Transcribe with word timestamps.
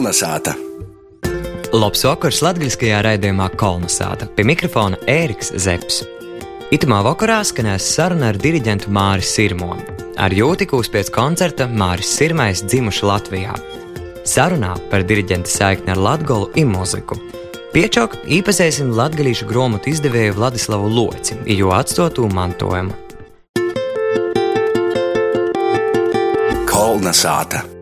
Kolnesāta! 0.00 0.54
Labs 1.76 2.06
vakars 2.06 2.38
latviskajā 2.40 3.02
raidījumā 3.04 3.50
Kolnesāta. 3.60 4.24
Pie 4.32 4.46
mikrofona 4.48 4.96
Ēriks 5.04 5.50
Zepsi. 5.60 6.06
Itamā 6.72 7.02
vakarā 7.04 7.42
skanēs 7.44 7.84
saruna 7.98 8.30
ar 8.32 8.38
diriģentu 8.40 8.88
Māris 8.96 9.28
Sirmo. 9.36 9.74
Ar 10.16 10.32
jūtikūs 10.32 10.88
pēc 10.94 11.10
koncerta 11.12 11.66
Māris 11.68 12.14
Sirmais 12.16 12.62
dzimuši 12.64 13.04
Latvijā. 13.10 13.52
Sarunā 14.24 14.70
par 14.88 15.04
diriģenta 15.04 15.52
saikni 15.52 15.92
ar 15.92 16.00
latgolu 16.00 16.48
un 16.62 16.72
mūziku. 16.72 17.18
Piečok 17.74 18.16
īpazēsim 18.24 18.94
latgalīšu 18.96 19.50
grāmatu 19.50 19.92
izdevēju 19.92 20.38
Vladislavu 20.38 20.88
Loci, 20.94 21.36
jo 21.58 21.74
atstotu 21.76 22.24
mantojumu. 22.32 22.96
Kolnesāta! 26.72 27.79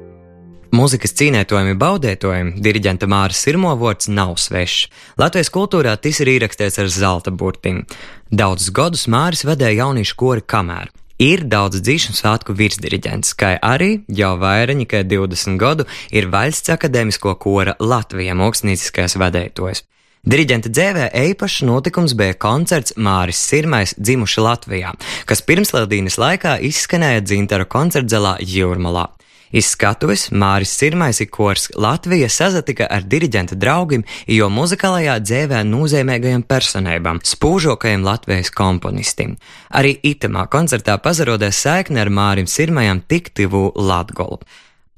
Mūzikas 0.69 1.15
cīnētojumi, 1.17 1.79
baudētojumi, 1.81 2.59
diriģenta 2.61 3.07
Māras 3.09 3.39
Sirmo 3.41 3.71
vārds 3.81 4.11
nav 4.13 4.35
svešs. 4.37 4.91
Latvijas 5.17 5.49
kultūrā 5.55 5.95
tas 5.97 6.21
ir 6.21 6.29
ierakstīts 6.35 6.77
ar 6.83 6.91
zelta 6.93 7.33
burtim. 7.33 7.87
Daudzus 8.29 8.69
gadus 8.77 9.07
Māris 9.09 9.47
vadīja 9.49 9.87
jauniešu 9.87 10.19
kori 10.21 10.45
kamēr. 10.45 10.93
Ir 11.25 11.47
daudz 11.49 11.81
dzīšanu 11.81 12.21
svētku 12.21 12.55
virsdiriģents, 12.59 13.33
kā 13.41 13.55
arī 13.65 14.05
jau 14.13 14.35
vairāk 14.39 14.77
nekā 14.85 15.03
20 15.09 15.57
gadu 15.59 15.89
ir 16.13 16.29
Vaļsts 16.31 16.77
akadēmisko 16.77 17.33
kora 17.41 17.75
Latvijā 17.81 18.37
mākslinieciskais 18.37 19.17
vadētājs. 19.19 19.87
Diriģenta 20.29 20.69
dzēvē 20.69 21.09
īpašs 21.31 21.63
notikums 21.65 22.13
bija 22.19 22.37
koncerts 22.37 22.93
Māris 23.01 23.41
Sirmais 23.41 23.97
dzimuši 23.97 24.45
Latvijā, 24.45 24.93
kas 25.25 25.41
pirmsladīnas 25.49 26.21
laikā 26.21 26.59
izskanēja 26.69 27.25
dzintara 27.25 27.65
koncertzelā 27.65 28.37
Jūrmalā. 28.45 29.09
Izskatuves 29.53 30.29
Māris 30.31 30.75
Sirmais 30.77 31.21
ir 31.25 31.31
kors 31.33 31.71
Latvija 31.77 32.29
sazatika 32.29 32.89
ar 32.91 33.07
diriģenta 33.09 33.57
draugiem, 33.57 34.05
jo 34.29 34.51
muzikālajā 34.53 35.17
dzēvē 35.25 35.65
nozīmīgajiem 35.65 36.45
personībām, 36.49 37.23
spūžokajiem 37.25 38.05
Latvijas 38.05 38.53
komponistim. 38.53 39.37
Arī 39.73 39.97
itamā 40.13 40.47
koncertā 40.53 40.99
pazarodēs 41.01 41.65
saikne 41.65 42.05
ar 42.05 42.13
Mārim 42.13 42.49
Sirmajam 42.49 43.03
tik 43.09 43.33
tuvu 43.37 43.71
Latgolu. 43.77 44.43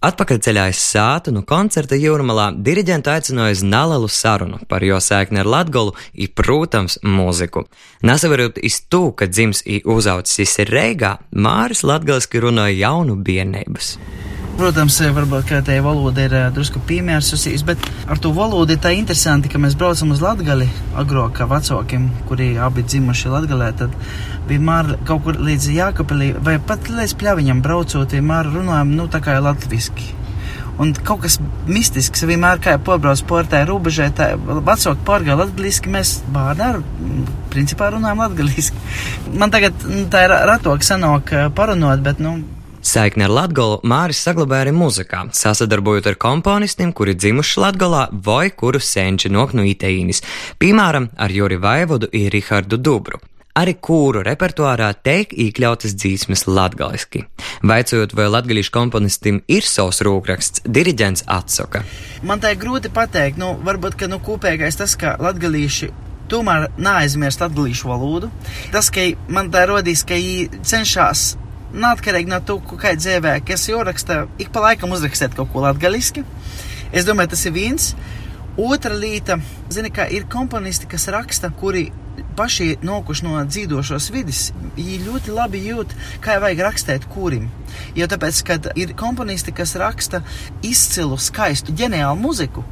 Atpakaļceļā 0.00 0.62
uz 0.72 0.78
sātu 0.80 1.28
no 1.34 1.42
koncerta 1.44 1.92
jūrmalā 2.00 2.46
diriģentu 2.64 3.10
aicināja 3.12 3.52
uz 3.58 3.64
nalalu 3.66 4.08
sarunu 4.08 4.62
par 4.70 4.80
jo 4.80 4.96
saikni 4.96 5.42
ar 5.42 5.50
latgolu 5.52 5.92
un, 5.92 6.30
protams, 6.32 6.96
mūziku. 7.04 7.66
Nesavarot 8.08 8.56
iz 8.64 8.80
to, 8.88 9.10
ka 9.12 9.28
dzims 9.28 9.60
i 9.68 9.82
uzaucis 9.84 10.56
ir 10.64 10.72
Reigā, 10.72 11.18
Māris 11.36 11.84
latgaliski 11.84 12.40
runāja 12.40 12.78
jaunu 12.80 13.20
biernības. 13.20 13.98
Protams, 14.60 14.98
varbūt 15.16 15.54
tā 15.64 15.78
valoda 15.80 16.26
ir 16.26 16.34
drusku 16.52 16.82
piemērsusies, 16.84 17.62
bet 17.64 17.80
ar 18.12 18.18
to 18.20 18.28
valodu 18.36 18.74
ir 18.74 18.82
tā 18.84 18.90
interesanti, 18.92 19.48
ka 19.48 19.56
mēs 19.56 19.72
braucam 19.72 20.12
uz 20.12 20.20
Latgali 20.20 20.66
agrāk 21.00 21.38
kā 21.38 21.46
vecākiem, 21.48 22.10
kuri 22.28 22.50
abi 22.60 22.84
dzimuši 22.84 23.32
Latgalē, 23.32 23.70
tad 23.80 23.96
vienmēr 24.50 24.98
kaut 25.08 25.24
kur 25.24 25.40
līdz 25.40 25.70
Jākapelī 25.78 26.34
vai 26.44 26.58
pat 26.60 26.92
līdz 26.92 27.16
pļaviņam 27.22 27.64
braucot, 27.64 28.12
vienmēr 28.12 28.52
runājam, 28.52 28.92
nu, 29.00 29.08
tā 29.08 29.22
kā 29.24 29.38
latviski. 29.40 30.12
Un 30.76 30.92
kaut 30.92 31.24
kas 31.24 31.40
mistisks 31.64 32.28
vienmēr, 32.28 32.60
kā 32.60 32.76
pobrauc 32.84 33.24
portē 33.32 33.64
robežē, 33.64 34.12
tā 34.12 34.34
vecāki 34.36 35.08
pārgāja 35.08 35.40
latgaliski, 35.40 35.96
mēs 35.96 36.18
bārdā 36.36 36.74
principā 37.48 37.94
runājam 37.96 38.26
latgaliski. 38.26 38.88
Man 39.40 39.56
tagad 39.56 39.88
nu, 39.88 40.04
tā 40.12 40.28
ir 40.28 40.40
ratok 40.52 40.84
sanāk 40.84 41.32
parunot, 41.56 42.04
bet, 42.04 42.20
nu, 42.20 42.42
Saikni 42.80 43.26
ar 43.26 43.32
Latviju 43.36 43.82
Māris 43.84 44.22
saglabāja 44.24 44.64
arī 44.64 44.70
mūzikā, 44.72 45.26
sasadarbojot 45.36 46.06
ar 46.08 46.14
komponistiem, 46.16 46.94
kuri 46.96 47.12
dzimuši 47.12 47.60
Latvijā 47.60 48.06
vai 48.24 48.46
kuru 48.56 48.80
senči 48.80 49.28
nok 49.28 49.52
no 49.52 49.66
Itēīnis, 49.68 50.22
piemēram, 50.62 51.10
ar 51.20 51.34
Juri 51.34 51.58
Vaivodu 51.60 52.08
un 52.08 52.30
Rihardu 52.32 52.78
Dubru. 52.80 53.20
Arī 53.60 53.74
kūru 53.76 54.22
repertuārā 54.24 54.94
tiek 55.04 55.34
iekļautas 55.34 55.92
dzīsmes 55.98 56.46
latgaliski. 56.48 57.26
Vaicojot, 57.66 58.14
vai 58.16 58.30
latgalīšu 58.30 58.72
komponistam 58.72 59.42
ir 59.50 59.66
savs 59.68 60.00
rūkraksts, 60.06 60.64
diriģents 60.64 61.26
atsaka. 61.28 61.82
Man 62.24 62.40
tā 62.40 62.54
ir 62.54 62.62
grūti 62.62 62.88
pateikt, 62.94 63.36
nu, 63.42 63.58
varbūt, 63.66 63.98
ka 64.00 64.08
nu, 64.08 64.22
kopīgais 64.24 64.80
tas, 64.80 64.96
ka 64.96 65.18
latgalīši 65.20 65.90
tomēr 66.32 66.70
neaizmirst 66.80 67.44
latgalīšu 67.44 67.92
valodu. 67.92 68.32
Tas, 68.72 68.88
ka 68.88 69.04
man 69.28 69.52
tā 69.52 69.66
rodīs, 69.68 70.06
ka 70.06 70.16
viņi 70.16 70.64
cenšas 70.64 71.34
Neatkarīgi 71.70 72.30
no 72.30 72.40
tā, 72.42 72.56
kā 72.80 72.96
dzīvē, 72.98 73.36
kas 73.46 73.68
jūraksta, 73.70 74.24
ik 74.42 74.50
pa 74.54 74.64
laikam 74.64 74.90
uzrakstīt 74.96 75.36
kaut 75.38 75.52
ko 75.52 75.62
latgaliski. 75.62 76.24
Es 76.90 77.06
domāju, 77.06 77.34
tas 77.36 77.46
ir 77.46 77.54
viens. 77.54 77.92
Otra 78.58 78.90
lieta, 78.92 79.38
zini, 79.70 79.92
kā 79.94 80.08
ir 80.10 80.26
komponisti, 80.28 80.88
kas 80.90 81.06
raksta, 81.14 81.52
kuri 81.60 81.86
paši 82.36 82.80
nokuši 82.82 83.24
no 83.26 83.38
dzīvošos 83.46 84.10
vidas, 84.12 84.42
viņi 84.74 84.98
ļoti 85.06 85.34
labi 85.36 85.62
jūt, 85.68 85.94
kā 86.24 86.40
vajag 86.42 86.64
rakstīt 86.66 87.06
kurim. 87.12 87.48
Jo 87.96 88.10
tāpēc, 88.10 88.42
kad 88.50 88.70
ir 88.74 88.96
komponisti, 88.98 89.54
kas 89.54 89.76
raksta 89.80 90.24
izcilu, 90.66 91.18
skaistu, 91.22 91.74
ģeniālu 91.78 92.18
muziku, 92.20 92.66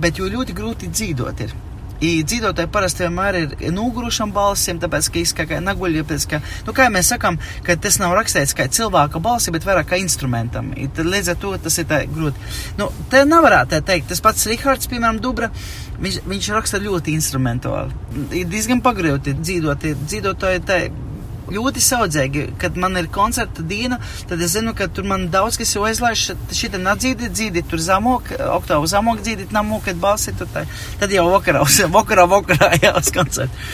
bet 0.00 0.22
jo 0.22 0.30
ļoti 0.30 0.56
grūti 0.56 0.94
dzīvot 0.94 1.46
ir. 1.48 1.56
Dzīvotāji 2.00 2.70
parasti 2.74 3.04
vienmēr 3.04 3.38
ir 3.40 3.72
nogurušam 3.72 4.32
balsīm, 4.34 4.80
tāpēc, 4.82 5.08
ka 5.12 5.20
izskaka 5.20 5.60
naguļi, 5.64 6.02
tāpēc, 6.02 6.26
ka, 6.30 6.40
nu, 6.66 6.74
kā 6.76 6.88
mēs 6.92 7.12
sakam, 7.14 7.38
ka 7.64 7.76
tas 7.80 8.00
nav 8.02 8.16
rakstīts 8.18 8.56
kā 8.56 8.66
cilvēka 8.68 9.22
balsi, 9.24 9.54
bet 9.54 9.66
vairāk 9.66 9.92
kā 9.92 10.00
instrumentam. 10.02 10.72
I, 10.76 10.88
tad 10.92 11.08
līdz 11.08 11.32
ar 11.32 11.40
to 11.40 11.54
tas 11.64 11.78
ir 11.80 11.88
tā 11.90 12.02
grūti. 12.10 12.52
Nu, 12.80 12.90
te 13.12 13.24
nevarētu 13.28 13.80
teikt, 13.86 14.10
tas 14.12 14.22
pats 14.24 14.46
Rihards, 14.50 14.90
piemēram, 14.90 15.22
Dubra, 15.24 15.50
viņš, 16.02 16.20
viņš 16.28 16.50
raksta 16.58 16.82
ļoti 16.82 17.14
instrumentāli. 17.16 17.96
Ir 18.42 18.50
diezgan 18.50 18.84
pagrūti 18.84 19.36
dzīvot, 19.40 19.88
dzīvotāji 20.04 20.64
tā 20.68 20.80
ļoti 21.52 21.82
saudzīgi. 21.84 22.44
Kad 22.60 22.78
man 22.80 22.98
ir 23.00 23.10
koncerta 23.12 23.64
diena, 23.66 24.00
tad 24.28 24.42
es 24.44 24.54
zinu, 24.56 24.74
ka 24.76 24.88
tur 24.88 25.08
man 25.08 25.28
daudz 25.32 25.58
kas 25.60 25.74
jau 25.76 25.84
aizlaiž, 25.88 26.26
šitā 26.54 26.80
nadzīdi, 26.82 27.32
dzīdi 27.32 27.64
tur 27.70 27.82
zamok, 27.82 28.30
oktāvu 28.58 28.88
zamok 28.90 29.24
dzīdi, 29.24 29.50
namok, 29.54 29.86
kad 29.88 30.00
balsi 30.00 30.36
tur 30.38 30.50
tā. 30.54 30.66
Tad 31.00 31.12
jau 31.14 31.26
vakarā, 31.32 31.64
vakarā, 31.98 32.28
vakarā 32.30 32.72
jā, 32.82 32.94
uz 33.00 33.12
koncertu. 33.14 33.66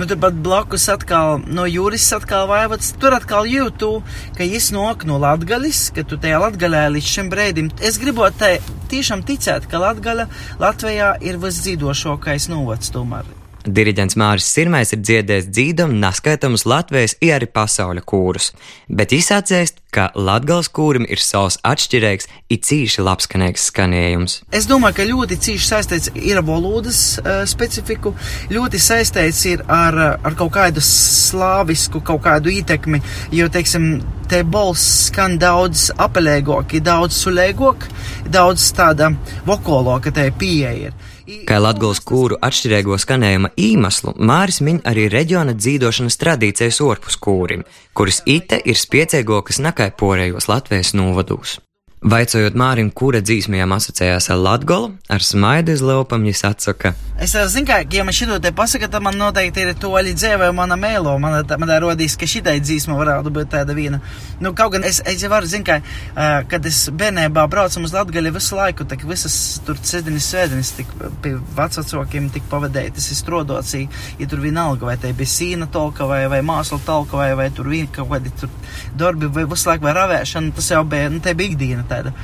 Nu, 0.00 0.06
turpat 0.08 0.32
blakus 0.40 0.86
atkal 0.88 1.42
no 1.44 1.66
jūras 1.68 2.06
atkal 2.16 2.46
vaivots. 2.48 2.94
Tur 3.02 3.12
atkal 3.12 3.44
jūtu, 3.50 3.90
ka 4.38 4.46
viņš 4.48 4.68
nok 4.72 5.04
no 5.10 5.18
Latgalis, 5.20 5.82
ka 5.92 6.06
tu 6.08 6.16
tajā 6.22 6.38
Latgalē 6.40 6.86
līdz 6.94 7.10
šim 7.16 7.28
brēdim. 7.32 7.68
Es 7.84 7.98
gribot 8.00 8.38
te 8.40 8.54
tiešām 8.88 9.26
ticēt, 9.28 9.68
ka 9.68 9.82
Latgala 9.82 10.30
Latvijā 10.62 11.12
ir 11.20 11.36
visdzīdošākais 11.44 12.48
novads 12.54 12.94
tomēr. 12.96 13.28
Diriģents 13.66 14.16
Māris 14.16 14.46
Sirmais 14.48 14.94
ir 14.94 15.02
dziedājis 15.04 15.50
dzīdam 15.52 15.92
neskaitāmus 16.00 16.64
Latvijas, 16.64 17.16
ja 17.20 17.36
arī 17.36 17.48
pasaules 17.52 18.06
kūrus, 18.08 18.54
bet 18.88 19.12
izsācēst, 19.12 19.82
ka 19.92 20.06
Latgals 20.14 20.70
kūrim 20.72 21.04
ir 21.10 21.20
savs 21.20 21.58
atšķirīgs, 21.66 22.28
it 22.48 22.64
cīši 22.64 23.04
labskanīgs 23.04 23.66
skanējums. 23.68 24.38
Es 24.56 24.68
domāju, 24.70 24.96
ka 24.96 25.08
ļoti 25.10 25.38
cīši 25.44 25.66
saistīts 25.66 26.12
ir 26.14 26.40
ar 26.40 26.46
valodas 26.46 27.02
uh, 27.20 27.42
specifiku, 27.50 28.14
ļoti 28.54 28.80
saistīts 28.80 29.42
ir 29.50 29.66
ar, 29.68 29.98
ar 30.16 30.38
kaut 30.38 30.54
kādu 30.56 30.80
slāvisku, 30.84 32.00
kaut 32.00 32.24
kādu 32.24 32.54
ietekmi, 32.54 33.02
jo, 33.36 33.50
teiksim, 33.52 33.90
te 34.30 34.40
balss 34.46 35.10
skan 35.10 35.36
daudz 35.42 35.90
apelēgāk, 36.00 36.78
daudz 36.86 37.18
sulēgāk, 37.26 37.90
daudz 38.30 38.70
tāda 38.78 39.12
vokoloka 39.44 40.14
te 40.14 40.30
pieeja 40.32 40.76
ir. 40.88 41.09
Kā 41.48 41.58
Latvijas 41.62 42.00
kūru 42.06 42.38
atšķirīgo 42.42 42.98
skanējuma 43.00 43.52
iemeslu, 43.60 44.14
Māris 44.18 44.60
min 44.66 44.82
arī 44.88 45.08
reģiona 45.12 45.54
dzīvošanas 45.56 46.18
tradīcijas 46.20 46.82
orpus 46.84 47.18
kūrim, 47.20 47.64
kuras 47.94 48.22
ite 48.26 48.60
ir 48.64 48.78
spiecīgākas 48.78 49.62
nekā 49.64 49.90
porējos 50.00 50.50
Latvijas 50.50 50.94
novados. 50.98 51.58
Vaicājot 52.00 52.54
Mārim, 52.56 52.88
kura 52.96 53.20
dzīsmējām 53.20 53.74
asociējās 53.76 54.30
ar 54.32 54.38
Latgolu, 54.40 54.94
ar 55.12 55.20
smaidu 55.20 55.74
iz 55.76 55.82
lopam, 55.84 56.22
viņš 56.24 56.40
atsaka. 56.48 56.94
Es 57.20 57.34
zinu, 57.52 57.66
ka, 57.68 57.82
ja 57.92 58.06
man 58.08 58.14
šito 58.16 58.38
te 58.40 58.54
pasaka, 58.56 58.88
tad 58.88 59.04
man 59.04 59.18
noteikti 59.20 59.66
ir 59.66 59.74
to 59.76 59.90
arī 59.98 60.14
dzēvē 60.16 60.46
mana 60.56 60.78
mēlo. 60.80 61.18
Man, 61.20 61.34
man 61.44 61.68
tā 61.68 61.76
rodīs, 61.84 62.14
ka 62.16 62.24
šitai 62.24 62.54
dzīsma 62.64 62.96
varētu 62.96 63.32
būt 63.36 63.50
tāda 63.52 63.76
viena. 63.76 63.98
Nu, 64.40 64.54
kaut 64.56 64.72
gan 64.72 64.86
es, 64.88 65.02
es 65.04 65.20
jau 65.20 65.28
varu, 65.28 65.50
zinu, 65.50 65.66
ka, 65.68 65.76
uh, 65.82 66.38
kad 66.48 66.64
es 66.70 66.78
bērnībā 66.88 67.44
braucam 67.52 67.84
uz 67.84 67.92
Latgali 67.92 68.32
visu 68.32 68.56
laiku, 68.56 68.88
tak 68.88 69.04
visas 69.04 69.36
tur 69.66 69.76
sēdienas 69.76 70.30
svētdienas 70.32 70.72
tik 70.78 70.96
pie 71.20 71.34
vecākiem 71.58 72.32
tik 72.32 72.48
pavadētas, 72.48 73.10
es 73.12 73.20
strodots, 73.20 73.76
ja 73.76 74.30
tur 74.30 74.40
vienalga, 74.40 74.88
vai 74.88 74.96
te 74.96 75.12
bija 75.12 75.34
sīna 75.34 75.68
tolka, 75.68 76.08
vai, 76.08 76.22
vai 76.32 76.40
māsla 76.40 76.80
tolka, 76.88 77.20
vai, 77.20 77.34
vai 77.36 77.50
tur 77.52 77.68
vien 77.68 77.92
kaut 77.92 78.08
kādi 78.14 78.32
tur 78.40 78.48
darbi, 78.96 79.28
vai 79.28 79.44
visu 79.52 79.68
laiku 79.68 79.84
vai 79.84 79.96
ravēšana, 80.00 80.56
tas 80.56 80.72
jau 80.72 80.80
bija, 80.88 81.12
nu, 81.12 81.20
te 81.20 81.36
bija 81.36 81.52
ikdiena 81.52 81.89
tāda. 81.90 82.14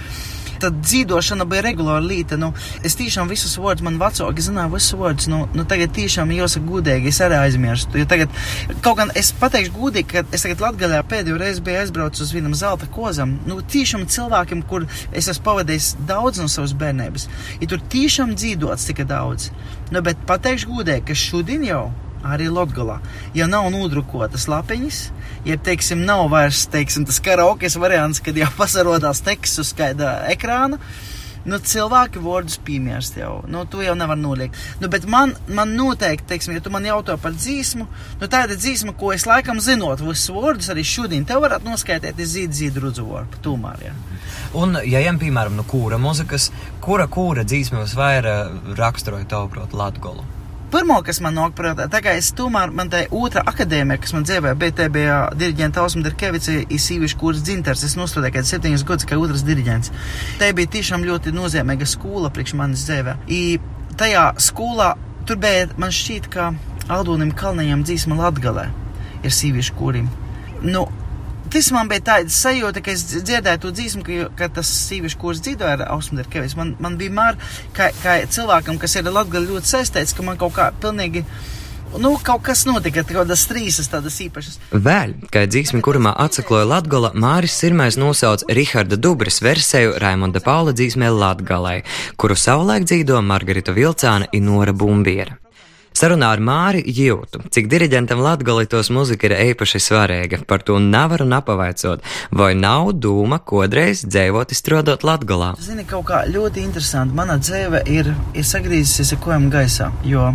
Tad 0.60 0.78
dzīvošana 0.80 1.44
bija 1.48 1.64
regulāra 1.66 2.02
lieta. 2.04 2.38
Nu, 2.40 2.52
es 2.86 2.96
tiešām 2.96 3.28
visus 3.28 3.56
vārdus 3.60 3.84
man 3.84 3.98
vecāki 4.00 4.44
zināju, 4.44 4.72
visus 4.76 4.96
vārdus. 4.98 5.28
Nu, 5.32 5.42
nu, 5.56 5.66
tagad 5.68 5.92
tiešām 5.96 6.32
jāsaka 6.32 6.68
gudīgi, 6.70 7.12
es 7.12 7.20
arī 7.24 7.40
aizmirstu. 7.42 8.04
Tagad, 8.08 8.32
kaut 8.84 9.00
gan 9.02 9.12
es 9.18 9.32
pateikšu 9.36 9.74
gudīgi, 9.76 10.08
ka 10.14 10.24
es 10.36 10.46
tagad 10.46 10.64
Latgaļā 10.64 11.02
pēdējo 11.10 11.40
reizi 11.42 11.64
biju 11.66 11.82
aizbraucis 11.82 12.24
uz 12.28 12.32
vienam 12.36 12.56
zelta 12.56 12.88
kozam. 12.92 13.36
Nu, 13.48 13.60
tiešām 13.60 14.06
cilvēkiem, 14.12 14.64
kur 14.70 14.88
es 15.12 15.28
esmu 15.28 15.44
pavadījis 15.50 15.92
daudz 16.08 16.40
no 16.40 16.48
savas 16.52 16.72
bērnības, 16.78 17.28
ir 17.60 17.70
tur 17.72 17.84
tiešām 17.92 18.32
dzīvots 18.38 18.88
tik 18.88 19.04
daudz. 19.10 19.50
Nu, 19.92 20.00
bet 20.06 20.24
pateikšu 20.28 20.72
gudīgi, 20.72 21.08
ka 21.10 21.20
šodien 21.26 21.68
jau 21.68 21.84
arī 22.34 22.48
Latvijā. 22.52 22.98
Ja 23.36 23.48
nav 23.50 23.68
nodrukotas 23.74 24.46
lapiņas, 24.50 25.02
ja 25.46 25.58
teiksim, 25.58 26.04
nav 26.08 26.26
vairs 26.32 26.66
teiksim, 26.72 27.06
tas 27.08 27.20
karaoke 27.22 27.70
variants, 27.78 28.20
kad 28.20 28.36
jau 28.36 28.48
pasarodās 28.60 29.22
teksts 29.26 29.62
uz 29.62 29.74
skaidra 29.74 30.18
ekrāna. 30.32 30.80
Nu, 31.46 31.60
cilvēki 31.62 32.18
vārdus 32.24 32.56
piemirst 32.66 33.20
jau. 33.20 33.36
Nu, 33.46 33.62
to 33.70 33.78
jau 33.84 33.94
nevar 33.94 34.18
noliekt. 34.18 34.58
Nu, 34.80 34.88
bet 34.90 35.04
man, 35.06 35.36
man 35.46 35.76
noteikti, 35.78 36.26
teiksim, 36.32 36.56
ja 36.56 36.62
tu 36.62 36.72
man 36.74 36.86
jautā 36.88 37.14
par 37.22 37.36
dzīsmu, 37.36 37.86
nu, 38.18 38.28
tāda 38.32 38.56
dzīsma, 38.58 38.96
ko 38.98 39.12
es 39.14 39.28
laikam 39.30 39.62
zinot 39.62 40.02
visus 40.02 40.32
vārdus, 40.34 40.72
arī 40.74 40.82
šodien 40.82 41.26
tev 41.28 41.44
varētu 41.46 41.70
noskaidrot, 41.70 42.18
es 42.18 42.32
zīdu 42.34 42.58
zīdu 42.60 42.82
rudzu 42.88 43.06
vārdu. 43.06 43.38
Tomēr, 43.46 43.84
jā. 43.86 43.94
Un, 44.58 44.74
ja 44.82 45.04
ejam, 45.04 45.20
piemēram, 45.22 45.54
no 45.54 45.62
kūra 45.70 46.00
mūzikas, 46.02 46.50
kura 46.82 47.06
kūra 47.06 47.46
dzīsma 47.46 47.84
visvairāk 47.84 48.74
raksturoja 48.80 49.30
tavu 49.30 49.52
prātu 49.54 49.78
Latgolu? 49.78 50.26
Pirmā, 50.66 50.96
kas 51.06 51.20
man 51.22 51.36
nāk 51.38 51.52
prātā, 51.54 51.84
tā 51.86 52.00
kā 52.02 52.16
es 52.18 52.32
tomēr, 52.34 52.72
man 52.74 52.88
tā 52.90 53.04
otrā 53.14 53.44
akadēmija, 53.46 54.00
kas 54.02 54.14
man 54.16 54.24
dzīvē, 54.26 54.54
te 54.74 54.88
bija 54.90 55.18
diriģenta 55.38 55.78
Ausma 55.78 56.02
Derkevica, 56.02 56.56
ir 56.66 56.82
sīvišu 56.82 57.20
kurs 57.20 57.44
dzintars. 57.46 57.84
Es 57.86 57.94
nostudēju 57.94 58.34
kāds 58.34 58.50
septiņus 58.50 58.84
gadus 58.88 59.06
kā 59.06 59.18
otrs 59.22 59.46
diriģents. 59.46 59.92
Tā 60.40 60.50
bija 60.58 60.72
tiešām 60.74 61.06
ļoti 61.06 61.34
nozīmīga 61.36 61.86
skola 61.86 62.32
priekš 62.34 62.56
manis 62.58 62.82
dzīvē. 62.88 63.14
I 63.30 63.60
tajā 63.94 64.26
skolā 64.42 64.96
tur 65.26 65.38
bija, 65.42 65.70
man 65.78 65.94
šķiet, 65.94 66.26
ka 66.34 66.50
Aldonim 66.90 67.30
Kalnajam 67.30 67.86
dzīsma 67.86 68.18
Latgalē 68.24 68.66
ir 69.22 69.38
sīvišu 69.38 69.78
kurim. 69.78 70.10
Nu, 70.66 70.88
Tas 71.52 71.68
man 71.74 71.90
bija 71.90 72.02
tāds 72.10 72.36
sajūta, 72.42 72.82
ka 72.84 72.92
es 72.92 73.04
dzirdēju 73.10 73.62
to 73.62 73.72
dzīsmu, 73.74 74.04
ka, 74.06 74.30
ka 74.38 74.48
tas 74.58 74.70
sīvišķis 74.88 75.20
kurs 75.20 75.42
dzīvoja 75.46 75.76
ar 75.76 75.84
Ausmuderu 75.94 76.32
Kevis. 76.32 76.56
Man, 76.58 76.74
man 76.82 76.96
bija 77.00 77.14
mār, 77.14 77.38
kā, 77.76 77.92
kā 78.02 78.18
cilvēkam, 78.32 78.80
kas 78.82 78.98
ir 78.98 79.06
Latgali 79.12 79.52
ļoti 79.52 79.70
saistīts, 79.70 80.16
ka 80.16 80.26
man 80.26 80.40
kaut 80.40 80.56
kā 80.58 80.72
pilnīgi. 80.82 81.22
Nu, 82.02 82.16
kaut 82.20 82.42
kas 82.44 82.64
notika, 82.66 83.04
kaut 83.06 83.22
kādas 83.22 83.46
trīsas, 83.48 83.88
tādas 83.92 84.18
īpašas. 84.24 84.58
Vēl, 84.74 85.14
kad 85.32 85.54
dzīsmi 85.54 85.80
kurumā 85.86 86.16
atsakloja 86.26 86.66
Latgola, 86.68 87.12
Māris 87.14 87.54
Sirmais 87.56 87.96
nosauc 88.00 88.42
Riharda 88.50 88.98
Dubras 88.98 89.38
versiju 89.44 89.94
Raimonda 90.02 90.42
Paula 90.44 90.74
dzīsmē 90.76 91.14
Latgalai, 91.14 91.78
kuru 92.18 92.36
savulaik 92.36 92.90
dzīvo 92.90 93.22
Margarita 93.24 93.72
Vilcāna 93.76 94.28
un 94.34 94.48
Nora 94.50 94.74
Bumbiera. 94.74 95.38
Sarunā 95.96 96.28
ar 96.34 96.40
Māri 96.44 96.82
jūtu, 96.92 97.40
cik 97.54 97.70
diriģentam 97.72 98.20
latgalitos 98.20 98.90
muzika 98.92 99.30
ir 99.30 99.34
īpaši 99.54 99.80
svarīga. 99.80 100.42
Par 100.44 100.60
to 100.60 100.76
nevaru 100.82 101.24
napavaicot, 101.24 102.04
vai 102.36 102.50
nav 102.58 102.90
dūma 103.00 103.38
kodreiz 103.40 104.02
dzēvot 104.04 104.52
izstrādot 104.52 105.06
latgalā. 105.08 105.54
Zini, 105.64 105.86
kaut 105.88 106.04
kā 106.10 106.20
ļoti 106.28 106.66
interesanti. 106.66 107.16
Mana 107.16 107.38
dzēve 107.40 107.80
ir, 107.88 108.12
ir 108.36 108.44
sagrīzusies 108.44 109.14
ar 109.16 109.22
kojām 109.24 109.48
gaisā, 109.54 109.88
jo 110.04 110.28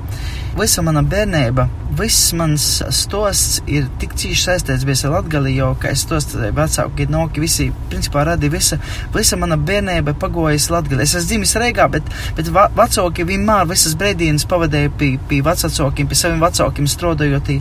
visa 0.58 0.82
mana 0.82 1.06
bērnība, 1.06 1.68
viss 1.98 2.32
mans 2.38 2.66
stosts 2.96 3.60
ir 3.70 3.88
tik 4.00 4.14
cīši 4.18 4.44
saistīts 4.46 5.04
ar 5.06 5.16
latgali, 5.16 5.54
jo, 5.58 5.72
kā 5.80 5.92
es 5.92 6.04
tos 6.08 6.30
vecāki 6.32 7.08
noki 7.12 7.44
visi, 7.44 7.68
principā 7.92 8.24
radīja 8.30 8.54
visa, 8.54 8.78
visa 9.16 9.40
mana 9.40 9.58
bērnība 9.60 10.14
pagojas 10.22 10.70
latgali. 10.72 11.04
Es 11.04 11.16
esmu 11.18 11.28
dzimis 11.32 11.56
Reigā, 11.60 11.88
bet, 11.92 12.08
bet 12.38 12.52
vecāki 12.52 13.26
vienmēr 13.28 13.68
visas 13.70 13.96
brīdienas 14.00 14.48
pavadīja 14.50 14.94
pie, 15.00 15.12
pie 15.30 15.42
vecākiem, 15.46 16.08
pie 16.08 16.20
saviem 16.20 16.44
vecākiem 16.44 16.88
strādājot, 16.90 17.52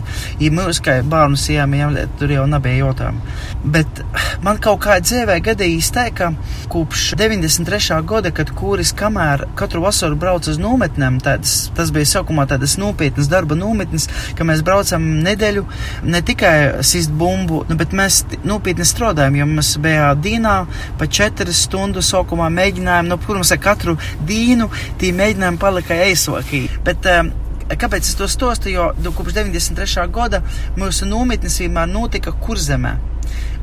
ja 0.41 0.53
mūs 0.55 0.81
kā 0.83 0.99
bērnu 1.11 1.39
sijām, 1.39 1.75
tur 2.19 2.31
jau 2.31 2.47
nebija 2.49 2.85
jautājumu. 2.85 3.35
Bet 3.75 4.03
man 4.45 4.61
kaut 4.63 4.81
kā 4.85 4.97
dzīvē 5.03 5.37
gadījās 5.45 5.91
tā, 5.93 6.07
ka 6.15 6.31
kopš 6.71 7.11
93. 7.19 7.99
gada, 8.07 8.31
kad 8.35 8.53
kūris 8.57 8.93
kamēr 8.97 9.45
katru 9.59 9.83
vasaru 9.85 10.17
brauc 10.19 10.47
uz 10.49 10.59
nometnēm, 10.61 11.19
tāds, 11.23 11.69
tas 11.77 11.91
bija 11.93 12.09
sākumā 12.15 12.47
tādas 12.49 12.77
nopietnas 12.81 13.29
darba 13.31 13.57
nometnes, 13.59 14.07
ka 14.37 14.47
mēs 14.47 14.63
braucam 14.65 15.05
nedēļu 15.25 15.65
ne 16.07 16.21
tikai 16.25 16.55
sist 16.87 17.13
bumbu, 17.17 17.63
nu, 17.69 17.77
bet 17.79 17.95
mēs 17.97 18.23
nopietni 18.47 18.87
strādājam, 18.87 19.39
jo 19.41 19.47
mēs 19.49 19.75
bijām 19.81 20.21
dīnā 20.23 20.55
pa 20.99 21.07
četras 21.19 21.65
stundu 21.67 22.03
sākumā 22.05 22.49
mēģinājām, 22.53 23.11
nu, 23.11 23.19
protams, 23.21 23.53
ar 23.55 23.61
katru 23.63 23.97
dīnu 24.27 24.69
tie 25.01 25.13
mēģinājumi 25.17 25.61
palika 25.61 26.01
eisokī. 26.07 26.67
Bet, 26.85 27.07
um, 27.17 27.33
Kāpēc 27.71 28.03
es 28.03 28.17
to 28.19 28.25
stostu? 28.27 28.67
Jo 28.67 28.89
nu, 28.99 29.13
kopš 29.15 29.31
93. 29.37 30.03
gada 30.11 30.41
mūsu 30.75 31.05
nometnes 31.07 31.55
vienmēr 31.61 31.87
notika 31.87 32.33
kurzemē. 32.35 32.97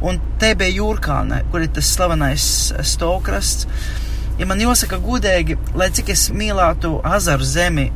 Un 0.00 0.16
te 0.40 0.54
bija 0.56 0.78
jūrkāne, 0.78 1.42
kur 1.52 1.60
ir 1.60 1.68
tas 1.76 1.90
slavenais 1.92 2.46
stokrasts 2.88 3.68
ja 4.38 4.46
man 4.46 4.60
jāsaka 4.62 5.00
godīgi, 5.02 5.58
lai 5.78 5.90
cik 5.94 6.12
es 6.14 6.28
mīlētu 6.34 6.98
azaru 7.06 7.46
zemi, 7.46 7.88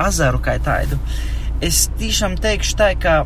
azaru 0.00 0.40
kā 0.44 0.58
tādu, 0.64 0.98
es 1.64 1.88
tiešām 2.00 2.38
teikšu 2.40 2.78
tā, 2.80 2.94
ka 3.00 3.22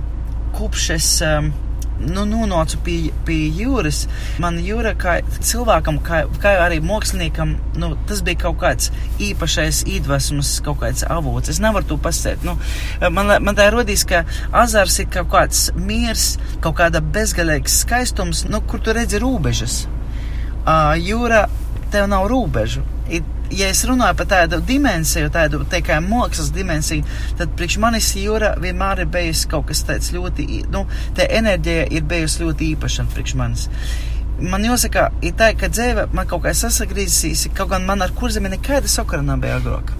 kopš 0.54 0.88
es 0.94 1.10
um, 1.26 1.52
nu, 2.00 2.25
nonācu 2.26 2.78
pie, 2.84 2.96
pie 3.26 3.48
jūras, 3.54 4.04
man 4.42 4.58
jūra 4.62 4.94
kā 4.98 5.16
cilvēkam, 5.34 6.00
kā, 6.04 6.25
kā 6.42 6.54
arī 6.64 6.81
māksliniekam, 6.84 7.54
nu, 7.81 7.92
tas 8.08 8.22
bija 8.26 8.44
kaut 8.46 8.58
kāds 8.62 8.90
īpašais 9.22 9.84
iedvesmas, 9.90 10.56
kaut 10.64 10.81
kāds 10.82 11.06
avots. 11.06 11.52
Es 11.52 11.60
nevaru 11.62 11.92
to 11.92 11.98
pasēt. 12.02 12.44
Nu, 12.46 12.56
man, 13.14 13.36
man 13.44 13.58
tā 13.58 13.69
rodīs, 13.75 14.06
ka 14.08 14.25
azars 14.64 14.98
ir 15.02 15.10
kaut 15.14 15.31
kāds 15.34 15.69
miers, 15.78 16.34
kaut 16.64 16.78
kāda 16.82 17.02
bezgalīgs 17.14 17.81
skaistums, 17.84 18.44
nu, 18.50 18.62
kur 18.69 18.82
tu 18.82 18.96
redzi 18.96 19.22
robežas. 19.22 19.84
Uh, 20.64 20.94
jūra 20.98 21.44
tev 21.92 22.08
nav 22.10 22.26
robežu. 22.31 22.82
Ja 23.54 23.68
es 23.70 23.84
runāju 23.86 24.16
par 24.18 24.26
tādu 24.30 24.58
dimensiju, 24.66 25.28
tādu 25.34 25.60
tikai 25.70 26.00
mākslas 26.02 26.48
dimensiju, 26.54 27.04
tad 27.38 27.52
priekš 27.58 27.76
manis 27.82 28.08
jūra 28.18 28.54
vienmēr 28.62 29.04
ir 29.04 29.10
bijusi 29.14 29.50
kaut 29.52 29.68
kas 29.68 29.84
tāds 29.86 30.10
ļoti, 30.14 30.64
nu, 30.74 30.82
tā 31.14 31.28
enerģija 31.38 31.84
ir 31.94 32.06
bijusi 32.10 32.42
ļoti 32.42 32.72
īpaša 32.74 33.06
priekš 33.14 33.36
manis. 33.38 33.68
Man 34.42 34.66
jāsaka, 34.66 35.12
ir 35.22 35.36
tā, 35.38 35.52
ka 35.58 35.70
dzīve 35.70 36.08
man 36.16 36.26
kaut 36.30 36.42
kā 36.48 36.54
sasagrīzīs, 36.58 37.46
kaut 37.54 37.70
gan 37.70 37.86
man 37.86 38.02
ar 38.02 38.14
kurzemi 38.16 38.50
nekāda 38.56 38.90
sakara 38.90 39.22
nav 39.22 39.44
bija 39.44 39.60
agrāk. 39.60 39.94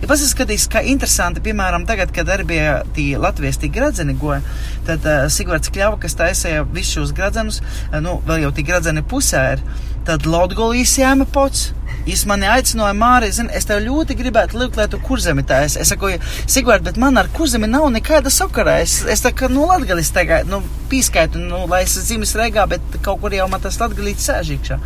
Ja 0.00 0.08
paskatīs, 0.08 0.64
kā 0.72 0.80
interesanti, 0.88 1.42
piemēram, 1.44 1.84
tagad, 1.86 2.10
kad 2.16 2.28
arī 2.32 2.46
bija 2.54 2.76
tie 2.96 3.18
Latvijas 3.20 3.60
tie 3.60 3.68
gradzeni 3.70 4.14
goja, 4.18 4.40
tad 4.88 5.04
uh, 5.04 5.26
Sigvards 5.28 5.68
Kļava, 5.70 5.98
kas 6.00 6.16
taisīja 6.16 6.64
visus 6.64 6.96
šos 6.96 7.12
gradzenus, 7.16 7.60
uh, 7.60 7.98
nu, 8.00 8.16
vēl 8.26 8.46
jau 8.46 8.52
tie 8.56 8.64
gradzeni 8.64 9.04
pusē 9.04 9.44
ir, 9.54 9.64
tad 10.10 10.26
Laudgolīs 10.26 10.96
jāma 10.98 11.26
pots. 11.30 11.70
Viņš 12.00 12.22
mani 12.26 12.48
aicināja, 12.48 12.94
Mārija, 12.96 13.34
zini, 13.36 13.52
es 13.54 13.66
tev 13.68 13.82
ļoti 13.84 14.16
gribētu 14.18 14.58
lūgt, 14.58 14.78
lai 14.80 14.86
tu 14.90 14.98
kurzemi 15.04 15.44
taisi. 15.46 15.78
Es 15.82 15.92
saku, 15.92 16.14
Sigvārd, 16.50 16.82
bet 16.86 16.98
man 16.98 17.20
ar 17.20 17.28
kurzemi 17.36 17.68
nav 17.70 17.86
nekāda 17.92 18.32
sakara. 18.32 18.78
Es, 18.82 19.00
es 19.04 19.22
tā 19.22 19.34
kā, 19.36 19.50
nu, 19.52 19.66
latgalis 19.68 20.10
tagad, 20.16 20.48
nu, 20.50 20.62
pīskaitu, 20.90 21.42
nu, 21.44 21.66
lai 21.70 21.84
es 21.84 21.98
dzīves 22.00 22.34
reigā, 22.40 22.64
bet 22.72 22.98
kaut 23.04 23.20
kur 23.22 23.36
jau 23.36 23.46
man 23.52 23.62
tas 23.62 23.78
latgalīts 23.82 24.26
sēžīkšā. 24.30 24.80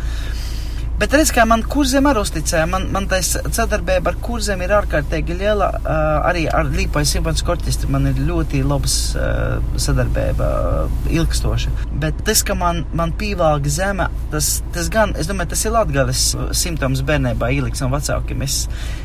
Bet 0.95 1.11
redz, 1.11 1.27
kā 1.35 1.43
man 1.43 1.59
kurzem 1.67 2.05
arī 2.07 2.21
uzticēja, 2.23 2.69
man, 2.71 2.85
man 2.95 3.09
tā 3.11 3.17
sadarbība 3.19 4.13
ar 4.13 4.19
kurzem 4.23 4.61
ir 4.63 4.71
ārkārtīgi 4.77 5.35
liela, 5.41 5.67
uh, 5.81 5.97
arī 6.29 6.45
ar 6.47 6.69
Līpojas 6.71 7.11
simfonisko 7.17 7.51
orķestri 7.51 7.89
man 7.91 8.07
ir 8.07 8.21
ļoti 8.29 8.61
labas 8.63 8.95
uh, 9.19 9.59
sadarbība, 9.75 10.47
uh, 10.87 11.11
ilgstoša. 11.11 11.73
Bet 11.99 12.23
tas, 12.27 12.45
ka 12.47 12.55
man, 12.55 12.85
man 12.95 13.11
pīvāga 13.19 13.75
zeme, 13.75 14.07
tas, 14.31 14.61
tas 14.75 14.87
gan, 14.93 15.11
es 15.19 15.27
domāju, 15.27 15.51
tas 15.51 15.67
ir 15.67 15.75
latgales 15.75 16.25
simptoms 16.63 17.03
bērnībā 17.07 17.51
ieliks 17.57 17.83
no 17.83 17.91
vecākiem. 17.91 18.47
Es, 18.47 18.61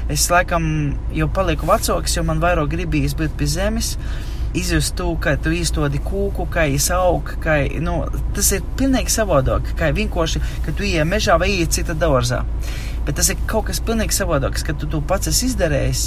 es 0.06 0.30
laikam 0.30 0.68
jau 1.16 1.26
palieku 1.34 1.66
vecāks, 1.66 2.14
jo 2.20 2.26
man 2.28 2.38
vairāk 2.44 2.70
gribīs 2.70 3.18
būt 3.18 3.34
pie 3.40 3.50
zemes. 3.50 3.96
Uh, 3.98 4.29
izjust 4.56 4.96
to, 4.98 5.12
ka 5.22 5.36
tu 5.40 5.52
īstodi 5.54 6.00
kūku, 6.04 6.46
kā 6.52 6.66
izaug, 6.74 7.34
ka 7.44 7.60
nu, 7.82 8.00
tas 8.36 8.50
ir 8.56 8.66
pilnīgi 8.78 9.12
savādāk, 9.14 9.74
kā 9.78 9.90
vienkārši, 9.96 10.42
ka 10.66 10.74
tu 10.76 10.86
ieej 10.86 11.06
mežā 11.08 11.38
vai 11.40 11.52
ieej 11.54 11.70
cita 11.78 11.96
dārzā. 11.98 12.42
Bet 13.06 13.16
tas 13.20 13.30
ir 13.32 13.40
kaut 13.50 13.70
kas 13.70 13.80
pilnīgi 13.84 14.16
savādāks, 14.16 14.64
ka 14.66 14.74
tu 14.76 14.88
to 14.90 15.00
pats 15.00 15.30
esi 15.30 15.48
izdarījis. 15.50 16.04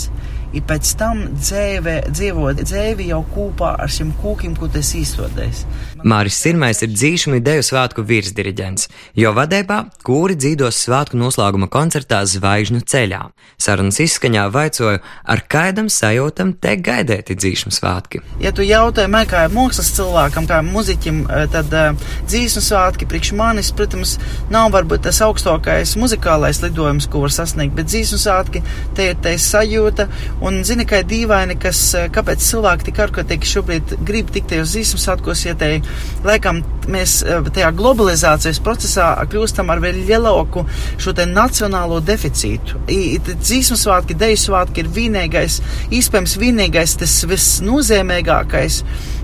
Ir 0.54 0.66
pēc 0.70 0.94
tam 1.00 1.24
dzīve, 1.34 1.96
dzīvot 2.14 2.62
dzīvi 2.64 3.10
jau 3.10 3.22
kopā 3.34 3.74
ar 3.84 3.92
šiem 3.92 4.14
kūkiem, 4.22 4.56
ko 4.60 4.70
tas 4.72 4.94
īstenojis. 4.98 5.64
Māris 6.04 6.38
Sirmais 6.44 6.82
ir 6.84 6.92
dzīšanu 6.92 7.40
ideju 7.40 7.64
svētku 7.64 8.04
virsdiriģents, 8.08 8.90
jo 9.18 9.32
vadībā 9.36 9.80
kūri 10.06 10.36
dzīdos 10.40 10.82
svētku 10.86 11.18
noslēguma 11.20 11.70
koncertā 11.72 12.22
Zvaigžņu 12.28 12.84
ceļā. 12.92 13.22
Sarunas 13.62 14.02
izskaņā 14.04 14.46
vaicoju, 14.52 15.00
ar 15.00 15.44
kādam 15.50 15.88
sajūtam 15.92 16.54
te 16.60 16.76
gaidēti 16.84 17.38
dzīšanu 17.40 17.78
svētki. 17.78 18.22
Ja 18.44 18.52
tu 18.56 18.66
jautāji 18.68 19.12
man 19.14 19.30
kā 19.30 19.46
mākslas 19.54 19.94
cilvēkam, 19.96 20.48
kā 20.50 20.60
muziķim, 20.68 21.24
eh, 21.24 21.46
tad 21.54 21.72
uh, 21.72 22.10
dzīšanu 22.28 22.66
svētki 22.68 23.08
priekš 23.10 23.34
manis, 23.40 23.72
protams, 23.72 24.18
nav 24.54 24.74
varbūt 24.76 25.08
tas 25.08 25.22
augstākais 25.24 25.96
muzikālais 26.00 26.60
lidojums, 26.66 27.08
ko 27.08 27.24
var 27.24 27.34
sasniegt, 27.34 27.76
bet 27.78 27.90
dzīšanu 27.92 28.24
svētki 28.26 28.64
te 28.98 29.10
ir 29.14 29.20
te 29.24 29.38
sajūta 29.40 30.10
un 30.44 30.60
zini, 30.68 30.84
ka 30.88 31.00
ir 31.00 31.08
dīvaini, 31.08 31.56
kas, 31.62 31.80
eh, 31.96 32.10
kāpēc 32.14 32.44
cilvēki 32.44 32.90
tik 32.90 33.00
ārkārtīgi 33.06 33.48
šobrīd 33.48 33.94
grib 34.04 34.32
tikt 34.34 34.52
tajos 34.52 34.74
dzīšanu 34.76 35.04
svētkos, 35.04 35.46
ja 35.48 35.56
te 35.60 35.70
laikam 36.26 36.60
mēs 36.92 37.22
eh, 37.24 37.48
tajā 37.56 37.70
globalizācijas 37.78 38.60
procesā 38.64 39.08
kļūstam 39.32 39.72
ar 39.72 39.80
vēl 39.84 40.02
lielāku 40.10 40.66
šo 41.02 41.16
te 41.16 41.26
nacionālo 41.30 42.02
deficītu. 42.04 42.84
Dzīsmu 43.32 43.80
svētki, 43.80 44.20
deju 44.20 44.42
svētki 44.44 44.84
ir 44.84 44.92
vienīgais, 44.98 45.62
iespējams 45.96 46.36
vienīgais, 46.44 46.98
tas 47.00 47.16
visnozīmīgākais, 47.30 48.82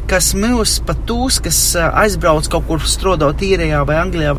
kas 0.10 0.32
mūs 0.40 0.80
pat 0.88 1.04
tūs, 1.10 1.44
kas 1.44 1.60
eh, 1.76 1.92
aizbrauc 2.06 2.48
kaut 2.48 2.68
kur 2.72 2.88
strodot 2.88 3.44
īrijā 3.44 3.84
vai 3.88 4.00
Anglijā. 4.06 4.38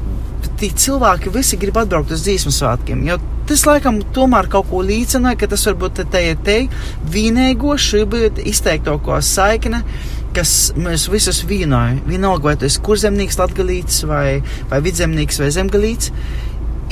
Tie 0.61 0.69
cilvēki 0.77 1.33
visi 1.33 1.57
grib 1.57 1.79
atbraukt 1.81 2.13
uz 2.13 2.25
dzīsmu 2.27 2.53
svētkiem, 2.53 3.07
tas 3.49 3.63
laikam 3.67 4.03
tomēr 4.15 4.47
kaut 4.53 4.69
ko 4.71 4.83
līdzināja, 4.87 5.39
ka 5.41 5.49
tas 5.51 5.65
varbūt 5.67 6.03
te 6.13 6.21
ir 6.23 6.37
te 6.45 6.59
vienīgo 7.11 7.75
šī 7.81 8.05
izteiktāko 8.53 9.17
saikne 9.25 9.81
kas 10.37 10.71
mēs 10.79 11.09
visus 11.11 11.43
vienoja. 11.47 11.99
Vienalga, 12.07 12.51
vai 12.51 12.57
tu 12.59 12.69
esi 12.69 12.81
kurzemnieks, 12.85 13.39
latgalīts 13.41 14.05
vai, 14.07 14.41
vai 14.71 14.81
vidzemnieks 14.85 15.43
vai 15.43 15.51
zemgalīts. 15.55 16.15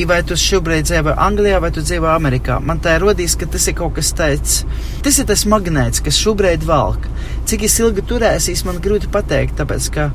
Vai 0.08 0.20
tu 0.22 0.36
šobrīd 0.38 0.86
dzīvo 0.86 1.16
Anglijā 1.18 1.58
vai 1.62 1.72
tu 1.74 1.82
dzīvo 1.82 2.06
Amerikā? 2.12 2.60
Man 2.62 2.78
tā 2.82 2.94
ir 2.94 3.02
rodījis, 3.02 3.34
ka 3.40 3.48
tas 3.50 3.66
ir 3.66 3.74
kaut 3.80 3.96
kas 3.96 4.12
tāds. 4.14 4.60
Tas 5.02 5.18
ir 5.18 5.26
tas 5.26 5.42
magnēts, 5.50 6.04
kas 6.06 6.20
šobrīd 6.22 6.66
valk. 6.68 7.08
Cik 7.50 7.66
ilgi 7.66 8.06
turēsīs, 8.06 8.62
man 8.68 8.78
grūti 8.84 9.10
pateikt, 9.10 9.58
tāpēc 9.58 9.90
ka 9.96 10.12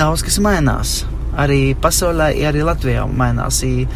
daudz 0.00 0.24
kas 0.24 0.40
mainās. 0.40 1.02
Arī 1.36 1.60
pasaulē, 1.80 2.30
arī 2.48 2.64
Latvijā 2.66 3.06
mainās. 3.08 3.62
I, 3.66 3.86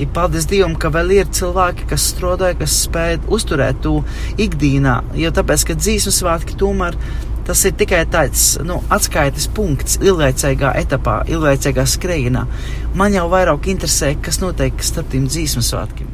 I 0.00 0.06
paldies 0.08 0.48
Dievam, 0.48 0.76
ka 0.80 0.92
vēl 0.94 1.16
ir 1.18 1.32
cilvēki, 1.36 1.88
kas 1.90 2.10
strādāja, 2.14 2.58
kas 2.62 2.78
spēj 2.86 3.18
uzturēt 3.28 3.82
to 3.84 3.98
ikdienā. 4.40 5.00
Jo 5.20 5.32
tāpēc, 5.36 5.66
ka 5.68 5.80
dzīsmu 5.80 6.14
svētki 6.20 6.56
tomēr 6.60 6.96
Tas 7.50 7.64
ir 7.66 7.72
tikai 7.74 8.04
tāds 8.06 8.42
nu, 8.62 8.76
atskaites 8.94 9.48
punkts 9.50 9.96
ilglaicīgā 9.98 10.70
etapā, 10.84 11.16
ilglaicīgā 11.34 11.82
skrejā. 11.88 12.44
Man 12.94 13.16
jau 13.16 13.24
vairāk 13.32 13.66
interesē, 13.72 14.12
kas 14.22 14.38
notiek 14.38 14.78
starp 14.86 15.10
tiem 15.10 15.26
dzīsmu 15.26 15.64
svētkiem. 15.66 16.12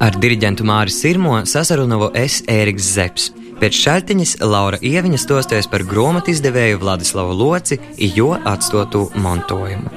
Ar 0.00 0.16
diriģentu 0.20 0.64
Māri 0.68 0.92
Sirmo 0.92 1.38
sasarunavo 1.48 2.10
es 2.16 2.42
Ēriks 2.48 2.92
Zepsi. 2.98 3.39
Pēc 3.60 3.76
šaltiņas 3.76 4.30
Laura 4.40 4.78
Ieviņa 4.80 5.18
stosties 5.20 5.66
par 5.68 5.82
grāmatu 5.84 6.32
izdevēju 6.32 6.78
Vladislavu 6.80 7.34
Loci, 7.36 7.76
jo 8.16 8.30
atstotu 8.48 9.10
montojumu. 9.20 9.92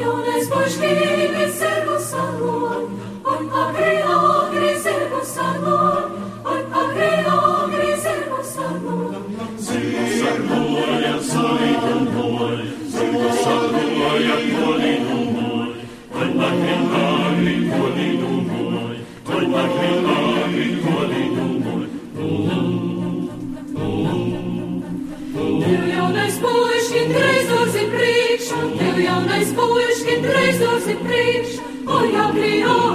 Jaunais 0.00 0.48
puškīnis 0.50 1.60
ir 1.68 1.80
mūsu 1.84 2.06
salon, 2.08 2.96
un 3.34 3.54
agri 3.60 3.92
un 19.50 19.56
agri 19.58 19.88
agri 20.40 20.66
kolītu 20.84 21.46
moj. 21.64 21.84
Oh, 22.20 22.50
oh, 23.76 23.98
oh. 25.40 25.64
Jaunais 25.90 26.36
puškīnis 26.44 27.50
tev 28.78 29.00
jaunais 29.04 29.50
puiški, 29.56 30.14
trīsdosi 30.26 30.94
priekš, 31.02 31.58
oi, 31.86 32.08
agri, 32.26 32.54
agri, 32.62 32.89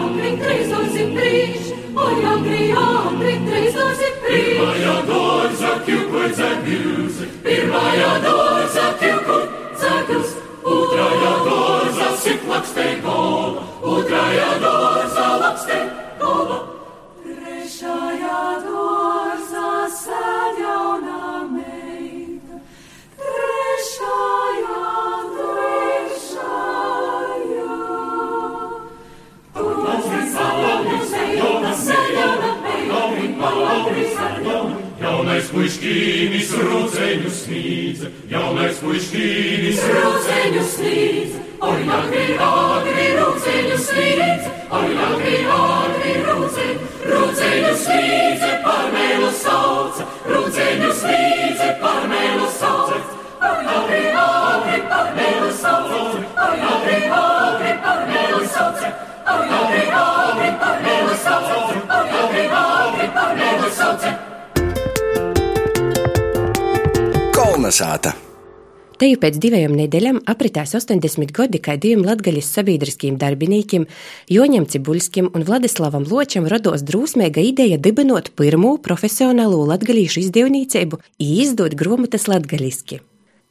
Jau 69.16 69.22
pēc 69.22 69.38
divām 69.40 69.72
nedēļām 69.80 70.18
apritēs 70.28 70.74
80 70.76 71.30
gadi, 71.32 71.62
kad 71.64 71.80
diviem 71.80 72.02
latgaļas 72.04 72.50
sabiedriskiem 72.58 73.16
darbiniekiem, 73.16 73.86
Joņam 74.28 74.66
Cibuļskim 74.68 75.30
un 75.32 75.46
Vladislavam 75.48 76.04
Ločam 76.10 76.50
rados 76.52 76.84
drūsmīga 76.84 77.40
ideja 77.40 77.78
dibinot 77.80 78.34
pirmo 78.36 78.74
profesionālo 78.84 79.62
latgaļīšu 79.72 80.20
izdevnīcību 80.26 81.00
īzdot 81.24 81.80
gromatas 81.80 82.28
latgaļiski. 82.28 83.00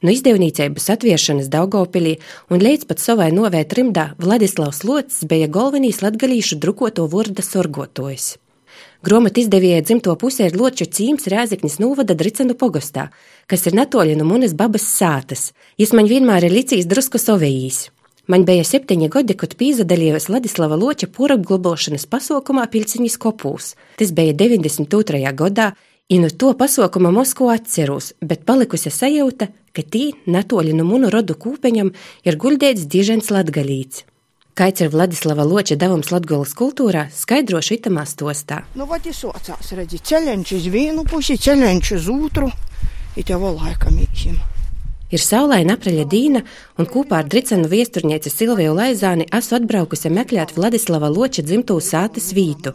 No 0.05 0.13
izdevnīcības 0.13 0.93
atviešanas 0.99 1.49
Daugopilī 1.49 2.19
un 2.53 2.61
līdz 2.61 2.85
pat 2.91 3.01
savai 3.01 3.33
novēt 3.33 3.73
rimdā 3.73 4.11
Vladislavs 4.21 4.85
Locis 4.85 5.25
bija 5.31 5.49
galvenīs 5.49 6.05
latgaļīšu 6.05 6.61
drukoto 6.61 7.09
vārda 7.09 7.41
sorgotojs. 7.41 8.35
Gromata 9.05 9.43
izdevējai 9.43 9.83
dzimto 9.85 10.13
pusē 10.17 10.47
ir 10.49 10.55
Loču 10.57 10.87
cīms 10.89 11.27
Rēzeknis 11.29 11.75
Nūvada 11.83 12.15
Dricenu 12.17 12.55
pogostā, 12.57 13.11
kas 13.51 13.67
ir 13.69 13.75
netoļi 13.77 14.15
no 14.17 14.25
munas 14.25 14.55
babas 14.57 14.87
sātas. 14.89 15.51
Jis 15.77 15.93
man 15.93 16.09
vienmēr 16.09 16.47
ir 16.47 16.55
licījis 16.55 16.89
drusku 16.89 17.21
sovējīs. 17.21 17.91
Man 18.33 18.47
bija 18.49 18.65
septiņi 18.65 19.11
gadi, 19.13 19.37
kad 19.37 19.59
pīzadaļījos 19.61 20.31
Ladislava 20.33 20.79
Loča 20.81 21.11
porapglobošanas 21.13 22.09
pasaukumā 22.09 22.65
Pilciņas 22.73 23.19
kopūs. 23.21 23.75
Tas 24.01 24.15
bija 24.17 24.33
92. 24.41 25.21
gadā, 25.43 25.69
un 26.09 26.25
no 26.25 26.33
to 26.33 26.55
pasaukuma 26.57 27.13
Moskvu 27.13 27.53
atceros, 27.53 28.15
bet 28.25 28.49
palikusi 28.49 28.95
sajūta, 28.95 29.51
ka 29.77 29.85
tī 29.85 30.15
netoļi 30.25 30.73
no 30.81 30.89
munu 30.89 31.13
rodu 31.13 31.37
kūpeņam 31.37 31.93
ir 32.25 32.41
guldēts 32.41 32.89
dižens 32.89 33.29
latgalīts. 33.37 34.07
Kaits 34.55 34.85
ir 34.85 34.91
Vladislava 34.93 35.43
Loča 35.43 35.75
devums 35.75 36.13
Latgolas 36.15 36.53
kultūrā, 36.55 37.09
skaidro 37.11 37.59
šitamā 37.59 38.05
stostā. 38.07 38.61
Nu, 38.79 38.87
vad 38.87 39.03
ir 39.03 39.17
socās, 39.19 39.73
redzi, 39.75 39.99
ceļenč 39.99 40.53
uz 40.55 40.69
vienu 40.71 41.03
pusi, 41.11 41.35
ceļenč 41.43 41.91
uz 41.97 42.07
otru, 42.13 42.53
it 43.19 43.35
jau 43.35 43.41
laikam 43.43 43.99
īsim. 43.99 44.39
Ir 45.15 45.23
saulaina 45.23 45.77
apreļa 45.77 46.05
dīna, 46.11 46.41
un 46.81 46.89
kopā 46.91 47.21
ar 47.23 47.29
Dricenu 47.31 47.69
viesturnieci 47.71 48.33
Silviju 48.33 48.73
Laizāni 48.75 49.29
esmu 49.39 49.61
atbraukusi 49.61 50.11
meklēt 50.11 50.57
Vladislava 50.57 51.07
Loča 51.13 51.45
dzimtū 51.47 51.77
sātas 51.79 52.33
vītu. 52.35 52.73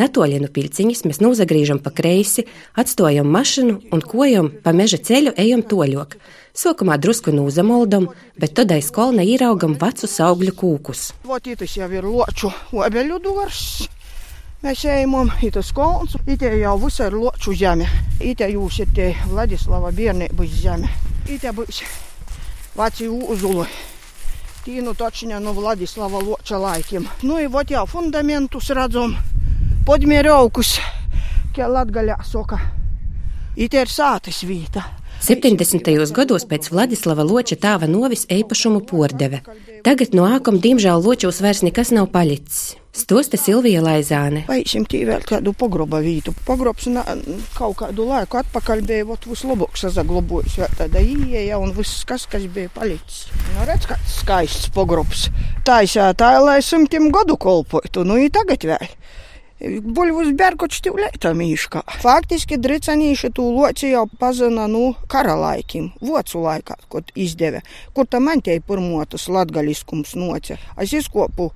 Natoļinu 0.00 0.48
pilciņas 0.54 1.04
mēs 1.04 1.20
nozagrīžam 1.20 1.82
pa 1.84 1.92
kreisi, 1.92 2.46
atstājam 2.80 3.28
mašinu 3.28 3.76
un 3.92 4.00
kojam 4.00 4.48
pa 4.64 4.72
meža 4.72 5.02
ceļu 5.04 5.36
ejam 5.36 5.66
toļok. 5.68 6.16
Sokumā 6.56 6.96
drusku 6.96 7.34
nūzamoldam, 7.36 8.08
bet 8.40 8.56
tad 8.56 8.72
aiz 8.72 8.88
kolna 8.94 9.26
īraugam 9.28 9.76
vecus 9.80 10.16
augļu 10.24 10.56
kūkus. 10.56 11.10
Vot 11.28 11.44
tas 11.44 11.76
jau 11.76 11.92
ir 11.92 12.08
loču 12.08 12.54
obeļu 12.72 13.20
dors. 13.20 13.66
Mēs 14.62 14.84
ejam 14.86 15.14
uz 15.18 15.66
skolnu, 15.66 16.20
it 16.30 16.42
jau 16.46 16.76
visur 16.78 17.14
loču 17.18 17.50
zeme. 17.58 17.88
It 18.20 18.38
jūs 18.38 18.76
ir 18.78 18.92
tie 18.94 19.08
Vladislava 19.26 19.90
bērnības 19.90 20.52
zeme. 20.54 20.90
It 21.26 21.42
būs 21.50 21.80
veci 22.78 23.08
uzulu. 23.08 23.64
Tīnu 24.62 24.94
točiņā 24.94 25.40
no 25.42 25.50
Vladislava 25.56 26.20
loča 26.22 26.60
laikiem. 26.62 27.08
Nu, 27.26 27.40
i 27.42 27.48
vot 27.50 27.70
jau 27.74 27.82
fundamentus 27.90 28.70
redzam, 28.70 29.16
podmieraukus, 29.84 30.76
kā 31.56 31.66
latgaļā 31.66 32.20
soka. 32.22 32.60
It 33.56 33.74
ir 33.74 33.90
sātas 33.90 34.44
vīta. 34.46 34.84
70. 35.22 35.90
gados 36.14 36.46
pēc 36.46 36.70
Vladislava 36.70 37.26
Loča 37.26 37.58
tāva 37.58 37.90
novis 37.90 38.24
īpašumu 38.30 38.84
pordeve. 38.86 39.42
Tagad 39.82 40.14
no 40.14 40.30
ākam, 40.30 40.62
diemžēl, 40.62 41.02
Ločos 41.02 41.42
vairs 41.42 41.66
nekas 41.66 41.90
nav 41.94 42.08
palicis. 42.14 42.76
Stosta 42.92 43.38
Silvija 43.40 43.80
Laizāne. 43.80 44.42
Vai 44.44 44.58
šim 44.68 44.84
tī 44.84 44.98
vēl 45.08 45.22
kādu 45.24 45.54
pagroba 45.56 46.02
vītu? 46.04 46.34
Pagrobs 46.44 46.90
na, 46.92 47.00
kaut 47.56 47.78
kādu 47.80 48.04
laiku 48.04 48.36
atpakaļ 48.42 48.82
bija 48.84 49.06
vot 49.08 49.24
vislabāk 49.24 49.80
sazaglabojis. 49.80 50.58
Vēl 50.60 50.74
tāda 50.76 51.00
ieeja 51.00 51.56
un 51.62 51.72
viss, 51.72 52.02
kas, 52.08 52.26
kas 52.28 52.44
bija 52.52 52.68
palicis. 52.74 53.30
Nu, 53.54 53.64
redz, 53.64 53.88
kāds 53.88 54.18
skaists 54.20 54.68
pagrobs. 54.76 55.30
Ir 55.64 56.12
tā, 56.20 56.30
lai 56.44 56.58
simtiem 56.60 57.08
gadu 57.14 57.38
kolpotu. 57.40 58.04
Nu, 58.04 58.20
i 58.20 58.28
tagad 58.34 58.68
vēl. 58.68 58.92
Buļvus 59.62 60.32
berkoči 60.34 60.80
tivlēta 60.88 61.30
mīškā. 61.38 61.84
Faktiski 62.02 62.56
dricanīši 62.58 63.30
tū 63.36 63.44
loci 63.54 63.92
jau 63.92 64.08
pazina 64.18 64.64
nu 64.70 64.88
kara 65.10 65.36
laikim, 65.38 65.92
vocu 66.02 66.42
laikā, 66.42 66.76
kad 66.90 67.12
izdeve, 67.14 67.62
kur 67.94 68.08
tam 68.10 68.26
antei 68.32 68.58
pirmotas 68.58 69.28
latgaliskums 69.30 70.16
noce. 70.18 70.58
Es 70.74 70.94
izkopu 70.98 71.52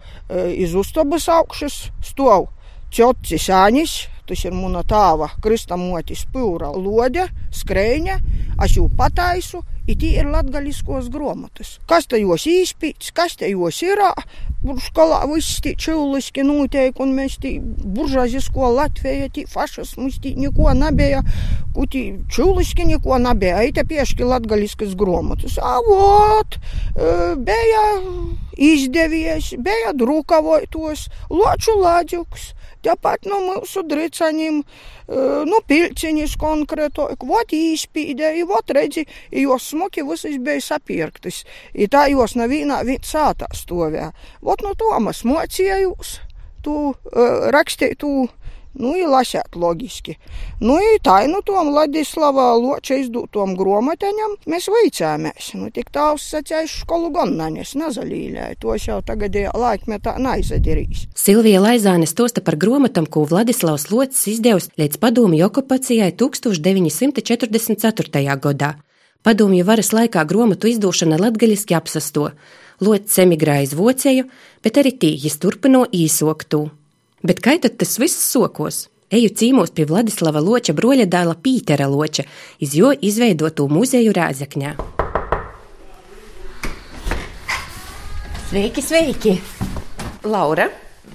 iz 0.55 0.77
uztobas 0.79 1.27
augšas, 1.33 1.81
stov 2.07 2.53
ķotci 2.95 3.41
sānis, 3.43 4.05
tas 4.27 4.45
ir 4.45 4.55
mana 4.57 4.83
tāva 4.87 5.31
kristamotis 5.43 6.27
pūra 6.33 6.73
lode, 6.75 7.29
skrēņa, 7.55 8.19
es 8.65 8.77
jau 8.77 8.89
pataisu, 8.99 9.63
it 9.87 10.03
ir 10.03 10.27
latgaliskos 10.31 11.09
gromatas. 11.15 11.77
Kas 11.87 12.09
tajos 12.11 12.47
īspīts, 12.51 13.13
kas 13.15 13.37
tajos 13.39 13.79
ir, 13.87 14.03
skolā 14.89 15.21
viss 15.31 15.61
tie 15.63 15.77
čiliski 15.79 16.43
notiek, 16.47 16.99
un 17.01 17.15
mēs 17.15 17.39
tie 17.43 17.59
buržāzisko 17.63 18.73
Latviju, 18.75 19.31
tie 19.35 19.47
fašismus, 19.51 20.19
tie 20.23 20.35
neko 20.35 20.75
nebija, 20.75 21.23
kuti 21.77 22.03
čiliski 22.33 22.89
neko 22.91 23.21
nebija, 23.23 23.63
eita 23.63 23.87
pieški 23.87 24.27
latgaliskas 24.27 24.97
gromatas. 24.99 25.59
A, 25.63 25.79
vot, 25.87 26.59
bija 27.39 27.87
izdevies, 28.57 29.55
bija 29.59 29.95
drukavotos, 29.95 31.09
loču 31.31 31.79
lādžuks. 31.79 32.56
Tāpat 32.87 33.27
no 33.27 33.41
mūsu 33.43 33.83
dricaņiem, 33.83 34.61
no 35.51 35.59
pilciņas 35.67 36.37
konkrēto, 36.39 37.09
vot 37.27 37.51
īspīdēja, 37.57 38.47
vot 38.47 38.71
redzi, 38.77 39.03
jos 39.35 39.73
smuki 39.73 40.05
visas 40.07 40.39
bija 40.39 40.63
sapirktas. 40.63 41.43
I 41.75 41.91
tā 41.91 42.07
jos 42.13 42.37
nevienā 42.39 42.83
sātā 43.03 43.51
stovē. 43.55 44.13
Vot 44.47 44.63
no 44.63 44.77
to 44.79 44.93
mēs 45.03 45.25
mocījus, 45.27 46.21
tu 46.63 46.95
rakstīt, 47.51 47.99
tu 48.03 48.29
Nu, 48.77 48.91
ir 48.99 49.07
lasēt 49.09 49.57
loģiski. 49.57 50.17
Nu, 50.61 50.77
ir 50.83 50.99
tā, 51.05 51.27
nu, 51.31 51.41
tom 51.47 51.69
Ladislava 51.75 52.55
Loča 52.61 52.95
izdūtom 53.01 53.57
gromateņam 53.57 54.33
mēs 54.53 54.69
veicāmies. 54.73 55.45
Nu, 55.57 55.71
tik 55.75 55.89
tāls 55.95 56.23
sacējis 56.33 56.73
skolu 56.83 57.09
gan 57.15 57.31
naņas 57.39 57.71
nazalīļēja. 57.81 58.59
Tos 58.61 58.83
jau 58.89 58.99
tagadējā 59.07 59.51
laikmetā 59.57 60.13
naizadirīs. 60.21 60.99
Silvija 61.17 61.61
Laizāne 61.65 62.07
stosta 62.11 62.41
par 62.45 62.57
gromatam, 62.61 63.07
ko 63.09 63.21
Vladislavs 63.29 63.91
Locis 63.93 64.27
izdevusi 64.37 64.71
līdz 64.81 64.97
padomju 65.01 65.43
okupacijai 65.49 66.13
1944. 66.13 68.41
gadā. 68.45 68.71
Padomju 69.27 69.65
varas 69.67 69.91
laikā 69.91 70.23
gromatu 70.29 70.69
izdošana 70.71 71.17
latgaļiski 71.19 71.75
apsasto. 71.75 72.29
Locis 72.85 73.19
emigrēja 73.25 73.71
uz 73.71 73.73
Vocēju, 73.75 74.25
bet 74.63 74.75
arī 74.79 74.93
tīģis 75.01 75.41
turpino 75.43 75.83
īsoktu. 75.91 76.86
Bet 77.27 77.41
kā 77.43 77.57
tad 77.59 77.75
tas 77.81 77.97
viss 77.99 78.21
sokos? 78.23 78.85
Eju 79.11 79.33
cīmos 79.35 79.73
pie 79.75 79.87
Vladislava 79.89 80.39
Loča 80.43 80.75
broļa 80.79 81.09
dēla 81.11 81.35
Pītera 81.43 81.89
Loča, 81.91 82.23
iz 82.63 82.77
jo 82.79 82.93
izveidoto 82.95 83.67
muzeju 83.71 84.15
Rāzakņā. 84.15 84.75
Sveiki, 88.47 88.83
sveiki! 88.83 89.37
Laura! 90.27 90.69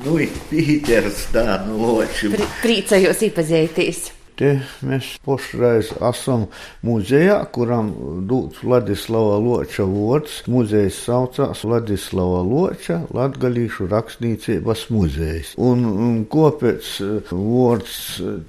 Nu, 0.04 0.18
Pīters 0.50 1.30
tā, 1.32 1.46
nu, 1.68 1.80
Ločim. 1.80 2.36
Pri 2.36 2.50
priecājos 2.60 3.24
iepazīties! 3.30 4.10
Te 4.42 4.56
mēs 4.82 5.06
pašreiz 5.22 5.92
esam 6.02 6.48
muzejā, 6.82 7.36
kuram 7.54 7.92
dūts 8.26 8.64
Vladislava 8.66 9.36
Loča 9.38 9.84
vārds. 9.86 10.40
Muzejs 10.50 10.98
saucās 11.06 11.62
Vladislava 11.62 12.40
Loča 12.48 13.04
Latgalīšu 13.14 13.86
rakstniecības 13.92 14.88
muzejs. 14.96 15.52
Un, 15.62 15.86
un 15.86 16.16
kāpēc 16.34 16.90
vārds 17.30 18.00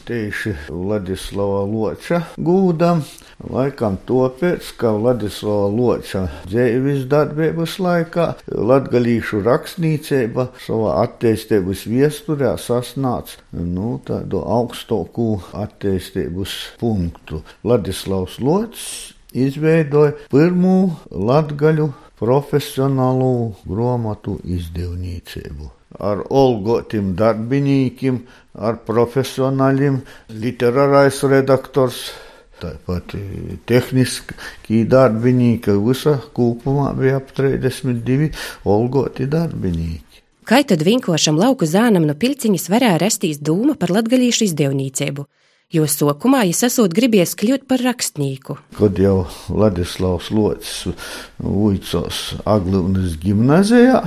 tieši 0.08 0.54
Vladislava 0.70 1.66
Loča 1.68 2.22
gūdam? 2.40 3.04
Laikam 3.52 3.98
tāpēc, 4.08 4.72
ka 4.80 4.94
Vladislava 4.96 5.68
Loča 5.76 6.24
dzīves 6.46 7.04
darbības 7.12 7.76
laikā 7.82 8.28
latgalīšu 8.48 9.42
rakstniecība 9.44 10.48
savā 10.62 10.96
attīstības 11.02 11.84
viesturē 11.90 12.54
sasnāca 12.56 13.42
nu, 13.52 13.98
tādu 14.06 14.40
augstāku 14.46 15.34
attīstību 15.52 15.81
attīstības 15.82 16.78
punktu. 16.78 17.42
Ladislavs 17.64 18.38
Lots 18.40 19.12
izveidoja 19.34 20.14
pirmo 20.30 20.98
latgaļu 21.10 21.90
profesionālu 22.18 23.54
grāmatu 23.66 24.38
izdevniecību. 24.44 25.70
Ar 25.98 26.22
olgotim 26.30 27.12
darbiniekiem, 27.18 28.22
ar 28.54 28.78
profesionāļiem, 28.86 29.98
literārais 30.30 31.18
redaktors, 31.28 32.12
tāpat 32.62 33.16
tehniski 33.66 34.84
darbinieki, 34.88 35.74
visa 35.82 36.16
kopumā 36.32 36.92
bija 36.96 37.18
ap 37.18 37.34
32 37.36 38.30
olgoti 38.64 39.26
darbinieki. 39.26 40.22
Kā 40.46 40.62
tad 40.66 40.82
vinkošam 40.82 41.36
lauku 41.38 41.66
zānam 41.66 42.06
no 42.06 42.14
pilciņas 42.18 42.70
varēja 42.70 43.02
rastīs 43.02 43.42
dūma 43.42 43.76
par 43.78 43.92
latgaļīšu 43.94 44.48
izdevniecību? 44.48 45.26
Jo 45.72 45.88
sokumā 45.88 46.44
es 46.50 46.62
esot 46.66 46.92
gribies 46.96 47.34
kļūt 47.38 47.66
par 47.70 47.82
rakstnieku. 47.86 48.58
Kad 48.78 49.00
jau 49.00 49.24
Ladislavs 49.48 50.30
Locis 50.34 50.92
uicos 51.40 52.28
Aglūnas 52.44 53.18
gimnazijā, 53.22 54.04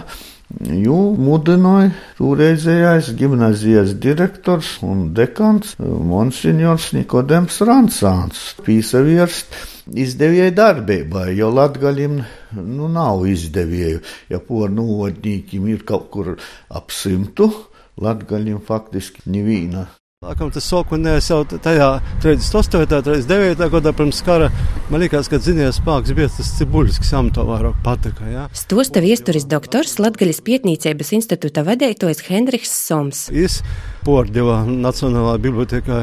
Jū 0.55 0.95
mudināja 1.17 1.89
toreizējais 2.19 3.07
gimnazijas 3.17 3.95
direktors 3.97 4.75
un 4.85 5.07
dekans 5.17 5.73
Monsignors 5.81 6.91
Nikodems 6.93 7.57
Ransāns 7.65 8.43
pīsavierst 8.61 9.57
izdevēja 9.89 10.53
darbībai, 10.55 11.31
jo 11.39 11.49
latgaļiem 11.49 12.21
nu, 12.61 12.87
nav 12.93 13.25
izdevēju. 13.27 14.05
Ja 14.29 14.39
pornūvodņīkiem 14.45 15.67
ir 15.73 15.83
kaut 15.89 16.07
kur 16.13 16.35
ap 16.69 16.93
simtu, 16.93 17.49
latgaļiem 17.97 18.61
faktiski 18.69 19.25
nevīna 19.25 19.87
Laikam 20.25 20.49
tas 20.49 20.65
sākotnēji 20.65 21.21
jau 21.21 21.43
tajā 21.45 21.87
38. 22.23 22.79
un 22.81 23.03
39. 23.05 23.67
gadā 23.75 23.91
pirms 23.93 24.23
kara 24.25 24.47
man 24.89 25.03
liekas, 25.03 25.27
ka 25.29 25.37
zināms 25.37 25.77
spēks 25.77 26.15
bija 26.17 26.31
tas 26.33 26.49
cibuļs, 26.57 26.97
kas 27.03 27.11
jām 27.13 27.29
to 27.35 27.45
vairāk 27.45 27.77
patika. 27.85 28.25
Ja? 28.31 28.47
Stosta 28.57 29.03
viesturis 29.05 29.45
doktors 29.51 29.99
Latgaļas 30.01 30.41
pietnīcības 30.47 31.13
institūta 31.19 31.61
vadītājs 31.67 32.23
Henriks 32.25 32.73
Soms. 32.73 33.27
Es 33.29 33.59
pārdeva 34.05 34.63
Nacionālā 34.65 35.37
bibliotekā 35.45 36.01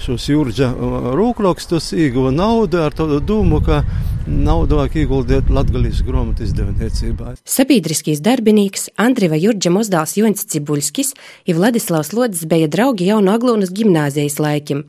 šos 0.00 0.28
jūrģa 0.30 0.70
rūkrakstus, 1.18 1.92
ieguva 1.96 2.32
naudu 2.34 2.80
ar 2.84 2.94
tādu 2.96 3.20
domu, 3.24 3.60
ka 3.64 3.82
naudu 4.26 4.78
vajag 4.80 5.00
ieguldīt 5.02 5.50
Latgalijas 5.52 6.02
grāmatu 6.06 6.46
izdevniecībā. 6.46 7.34
Sabiedriskīs 7.48 8.22
darbinīgs 8.24 8.88
Andriva 9.00 9.38
Jurģa 9.40 9.72
Mozdāls 9.74 10.16
Joņs 10.20 10.46
Cibuļskis 10.52 11.12
ir 11.48 11.58
Vladislavs 11.58 12.14
Lodzis 12.16 12.48
bija 12.50 12.70
draugi 12.70 13.10
jau 13.10 13.20
no 13.24 13.36
Aglonas 13.36 13.74
gimnāzijas 13.74 14.40
laikim. 14.42 14.86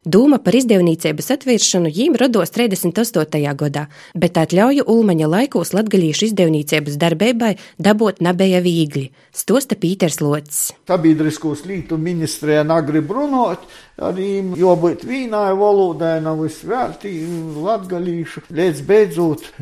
Dūma 0.00 0.38
par 0.40 0.56
izdevniecības 0.56 1.26
atvēršanu 1.34 1.90
jīm 1.92 2.14
rados 2.16 2.48
38. 2.54 3.42
gadā, 3.52 3.82
bet 4.16 4.38
atļauju 4.40 4.86
Ulmaņa 4.88 5.26
laikos 5.28 5.74
latgalīšu 5.76 6.30
izdevniecības 6.30 6.96
darbībai 7.02 7.50
dabūt 7.76 8.22
nebija 8.24 8.62
viegli, 8.64 9.10
stosta 9.36 9.76
Pīters 9.76 10.22
Locis. 10.24 10.70
Sabiedriskos 10.88 11.66
lītu 11.68 12.00
ministrē 12.00 12.62
negrib 12.64 13.12
runāt, 13.12 13.68
arī 14.00 14.40
jābūt 14.56 15.04
vīnai 15.04 15.52
valodai, 15.60 16.16
nav 16.24 16.40
visvērtī 16.46 17.12
latgalīšu. 17.60 18.46
Līdz 18.56 18.80
beidzot, 18.88 19.52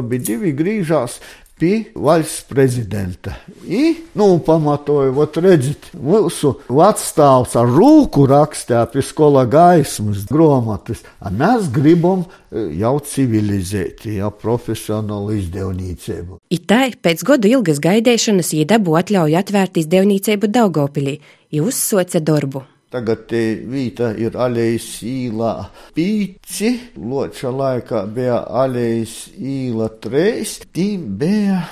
abi 0.00 0.22
divi 0.24 0.56
grīžās 0.56 1.20
pie 1.58 1.92
valsts 1.94 2.42
prezidenta. 2.48 3.34
I, 3.68 3.94
nu, 4.18 4.38
pamatoju, 4.46 5.12
ot 5.22 5.36
redzit, 5.42 5.90
mūsu 5.94 6.54
vecstāvs 6.72 7.54
ar 7.60 7.70
rūku 7.70 8.26
rakstā 8.30 8.82
pie 8.92 9.04
skola 9.06 9.44
gaismas 9.46 10.24
grāmatas, 10.30 11.04
mēs 11.30 11.70
gribam 11.74 12.24
e, 12.24 12.66
jau 12.80 12.96
civilizēti, 13.06 14.16
jau 14.18 14.32
profesionālu 14.42 15.38
izdevniecību. 15.38 16.40
Itai 16.52 16.92
pēc 16.98 17.24
godu 17.28 17.52
ilgas 17.52 17.82
gaidēšanas 17.84 18.54
jī 18.56 18.66
dabū 18.74 18.98
atļauju 19.02 19.40
atvērt 19.44 19.80
izdevniecību 19.84 20.50
Daugopilī, 20.52 21.18
jī 21.52 21.62
uzsoca 21.62 22.20
darbu. 22.20 22.66
Tagad 22.92 23.32
vīta 23.72 24.10
ir 24.20 24.34
alejas 24.36 24.86
īlā. 25.08 25.52
Pīci, 25.96 26.74
loča 27.00 27.48
laikā 27.48 28.02
bija 28.12 28.42
alejas 28.62 29.30
īla 29.32 29.88
treis, 30.04 30.58
tīm 30.76 31.06
bija, 31.20 31.62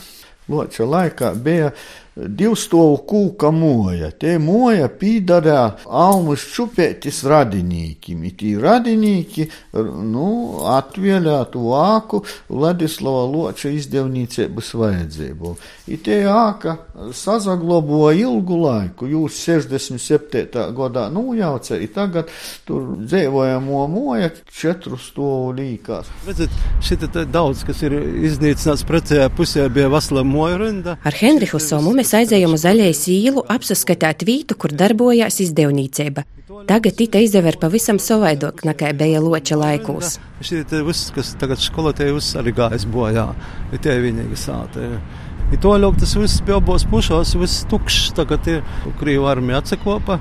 loča 0.49 0.89
laikā 0.89 1.35
bija 1.45 1.75
divstovu 2.29 2.99
kūka 3.09 3.51
moja. 3.55 4.11
Te 4.11 4.37
moja 4.43 4.89
pīdarā 4.93 5.63
almas 5.87 6.45
čupētis 6.55 7.23
radinīkim. 7.31 8.27
Tī 8.41 8.55
radinīki, 8.61 9.47
nu, 10.11 10.29
atvēlētu 10.71 11.63
vāku 11.71 12.23
Vladislava 12.51 13.25
Loča 13.31 13.73
izdevnīcības 13.75 14.73
vajadzību. 14.81 15.55
I 15.91 15.99
te 16.05 16.21
āka 16.31 16.77
sazagloboja 17.17 18.19
ilgu 18.25 18.61
laiku. 18.61 19.09
Jūs 19.11 19.41
67. 19.47 20.67
gadā 20.77 21.09
nujauca, 21.13 21.79
i 21.81 21.89
tagad 21.91 22.31
tur 22.69 22.95
dzēvojamo 23.01 23.87
moja 23.91 24.31
četru 24.51 24.99
stovu 25.01 25.55
līkās. 25.59 26.11
Redzat, 26.27 26.55
šita 26.85 27.25
daudz, 27.31 27.65
kas 27.67 27.83
ir 27.87 27.97
iznīcināts 28.29 28.85
pretējā 28.89 29.29
pusē, 29.37 29.67
bija 29.73 29.91
vasla 29.93 30.25
moja 30.27 30.61
rinda. 30.61 30.97
Ar 31.05 31.17
Henrihu 31.17 31.61
Somu 31.63 31.95
mēs 31.97 32.10
aizējām 32.19 32.55
uz 32.57 32.65
zaļais 32.65 33.01
īlu 33.13 33.43
apsaskatīt 33.51 34.25
vītu, 34.27 34.57
kur 34.61 34.75
darbojās 34.77 35.41
izdevniecība. 35.45 36.25
Tagad 36.69 36.97
tīta 36.99 37.21
izdever 37.23 37.57
pavisam 37.61 38.01
savaidok, 38.03 38.65
nekā 38.67 38.91
bija 38.99 39.21
loča 39.23 39.59
laikos. 39.61 40.19
Šī 40.45 40.63
ir 40.65 40.85
viss, 40.87 41.13
kas 41.15 41.33
tagad 41.41 41.63
skolotāji 41.63 42.17
viss 42.17 42.37
arī 42.39 42.53
gājis 42.57 42.89
bojā, 42.91 43.29
ir 43.71 43.83
tie 43.85 43.95
vienīgi 44.03 44.39
sāta. 44.39 44.89
Ir 45.51 45.63
to 45.63 45.77
ļauk 45.83 46.01
tas 46.03 46.17
viss 46.19 46.43
bija 46.47 46.59
abos 46.61 46.85
pušos, 46.91 47.37
viss 47.39 47.65
tukšs, 47.71 48.13
tagad 48.19 48.51
ir 48.51 48.61
Krīva 49.01 49.33
armija 49.37 49.63
atsakopa. 49.63 50.19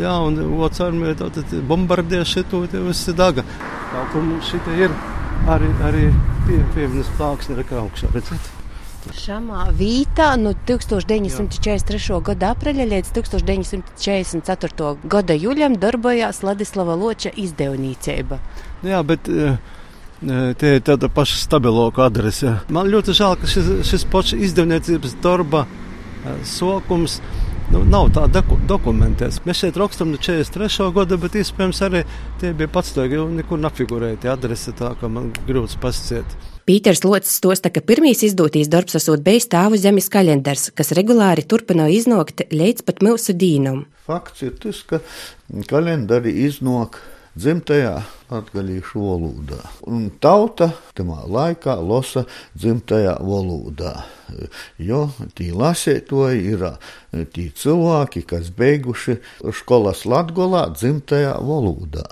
Jā, 0.00 0.14
un 0.24 0.38
otrs 0.62 0.84
armija 0.86 1.30
bombardē 1.68 2.22
šito, 2.28 2.62
tie 2.70 2.84
viss 2.84 3.10
ir 3.10 3.18
daga. 3.18 3.44
Kaut 3.90 4.14
kur 4.14 4.24
mums 4.24 4.52
šita 4.52 4.78
ir 4.84 4.94
arī, 5.50 5.74
arī 5.88 6.06
pie, 6.46 6.62
pievinas 6.76 7.12
plāksne, 7.18 7.58
rekā 7.60 7.80
augšā, 7.82 8.12
redzēt. 8.14 8.59
Šamā 9.16 9.66
vītā 9.76 10.36
no 10.38 10.52
nu, 10.52 10.56
1943. 10.68 12.20
gada 12.30 12.52
apreļa 12.54 12.86
līdz 12.92 13.12
1944. 13.16 14.94
gada 15.10 15.34
jūļam 15.34 15.76
darbojās 15.82 16.42
Ladislava 16.46 16.94
Loča 16.98 17.30
izdevniecība. 17.34 18.40
Jā, 18.86 19.02
bet 19.06 19.28
uh, 19.30 19.58
Tie 20.20 20.74
ir 20.76 20.82
tāda 20.84 21.08
paša 21.08 21.38
stabiloka 21.40 22.04
adrese. 22.04 22.58
Man 22.68 22.90
ļoti 22.92 23.14
žēl, 23.16 23.38
ka 23.40 23.48
šis, 23.48 23.70
šis 23.88 24.02
pats 24.12 24.34
izdevniecības 24.36 25.14
darba 25.24 25.62
sokums 26.44 27.16
nu, 27.72 27.80
nav 27.88 28.10
tā 28.12 28.26
doku, 28.28 28.58
dokumentēts. 28.68 29.40
Mēs 29.46 29.62
šeit 29.62 29.80
rakstam 29.80 30.12
no 30.12 30.20
43. 30.20 30.90
gada, 30.96 31.16
bet 31.22 31.40
iespējams 31.40 31.80
arī 31.86 32.04
tie 32.42 32.52
bija 32.52 32.68
patstāvīgi, 32.74 33.16
jo 33.16 33.28
nekur 33.32 33.64
nefigurēja 33.64 34.20
tie 34.20 34.32
adrese 34.34 34.76
tā, 34.76 34.92
ka 35.00 35.08
man 35.08 35.32
grūts 35.48 35.80
pasciet. 35.80 36.36
Pīters 36.70 37.00
Locis 37.02 37.32
stosta, 37.40 37.66
ka 37.74 37.80
pirmīs 37.82 38.20
izdotīs 38.22 38.68
darbs 38.70 38.94
esot 38.94 39.24
bijis 39.26 39.48
tāvu 39.50 39.74
zemes 39.82 40.06
kalendārs, 40.06 40.68
kas 40.70 40.92
regulāri 40.94 41.42
turpināja 41.42 41.96
iznākt 41.96 42.44
līdz 42.54 42.84
pat 42.86 43.02
mūsu 43.02 43.34
dīnam. 43.34 43.80
Fakts 44.06 44.44
ir 44.46 44.52
tas, 44.62 44.84
ka 44.86 45.00
kalendāri 45.66 46.30
iznāk 46.44 47.00
dzimtajā 47.34 47.96
latgalīšu 48.30 49.02
valodā. 49.02 49.60
Un 49.90 50.08
tauta 50.22 50.70
tamā 50.96 51.24
laikā 51.26 51.76
losa 51.82 52.24
dzimtajā 52.58 53.16
valodā, 53.26 54.04
jo 54.78 55.08
tī 55.36 55.50
lasētoji 55.56 56.44
ir 56.52 56.64
tī 57.34 57.48
cilvēki, 57.58 58.22
kas 58.30 58.50
beiguši 58.54 59.18
skolas 59.58 60.04
latgolā 60.06 60.68
dzimtajā 60.76 61.34
valodā, 61.42 62.06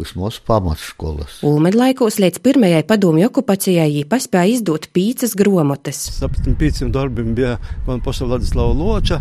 vismaz 0.00 0.40
pamatskolas. 0.46 1.38
Ulmed 1.46 1.78
laikos 1.78 2.18
līdz 2.22 2.42
pirmajai 2.42 2.82
padomju 2.88 3.28
okupācijai 3.30 3.88
jī 3.92 4.04
paspēja 4.10 4.56
izdot 4.56 4.90
pīcas 4.96 5.36
gromotes. 5.38 6.02
Ap 6.26 6.34
pīciem 6.60 6.90
darbiem 6.94 7.34
bija 7.38 7.56
man 7.86 8.02
paša 8.02 8.26
Vladislava 8.26 8.74
Loča 8.74 9.20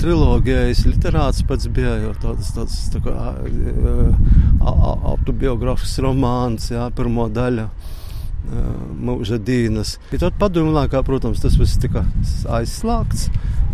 trilogijas 0.00 0.84
literāts 0.88 1.44
pats 1.46 1.70
bija 1.70 1.94
jau 2.02 2.14
tāds, 2.24 2.50
tāds 2.56 2.80
tā 2.94 3.02
kā 3.04 3.14
autobiogrāfisks 5.14 5.83
biogrāfisks 5.84 6.00
romāns, 6.02 6.70
jā, 6.72 6.90
pirmo 6.94 7.28
daļu. 7.28 7.68
Mūža 9.00 9.38
dīnas. 9.40 9.98
Bet 10.10 10.20
tad 10.20 10.34
padomju 10.38 10.74
laikā, 10.74 11.02
protams, 11.02 11.40
tas 11.40 11.56
viss 11.56 11.78
tika 11.80 12.04
aizslēgts, 12.52 13.30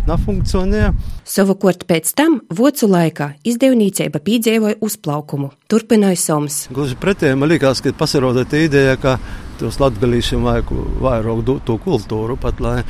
nefunkcionē. 0.07 0.93
Savukārt 1.27 1.85
pēc 1.85 2.13
tam, 2.15 2.41
vocu 2.49 2.87
laikā, 2.87 3.35
izdevniecība 3.43 4.21
piedzīvoja 4.23 4.79
uzplaukumu. 4.79 5.51
Turpināja 5.67 6.15
Soms. 6.17 6.69
Gluži 6.71 6.95
pretēji 6.95 7.35
man 7.35 7.51
liekas, 7.51 7.81
ka 7.83 7.91
pasiroda 7.91 8.45
tā 8.45 8.63
ideja, 8.63 8.95
ka 8.95 9.17
tos 9.61 9.77
latgalīšiem 9.81 10.45
vajag 10.45 10.71
vairāk 11.01 11.43
to 11.67 11.77
kultūru, 11.81 12.37
pat, 12.41 12.59
lai, 12.63 12.81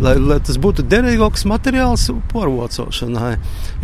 lai, 0.00 0.14
lai 0.18 0.38
tas 0.44 0.58
būtu 0.60 0.86
derīgāks 0.88 1.44
materiāls 1.50 2.08
porvocošanai. 2.32 3.34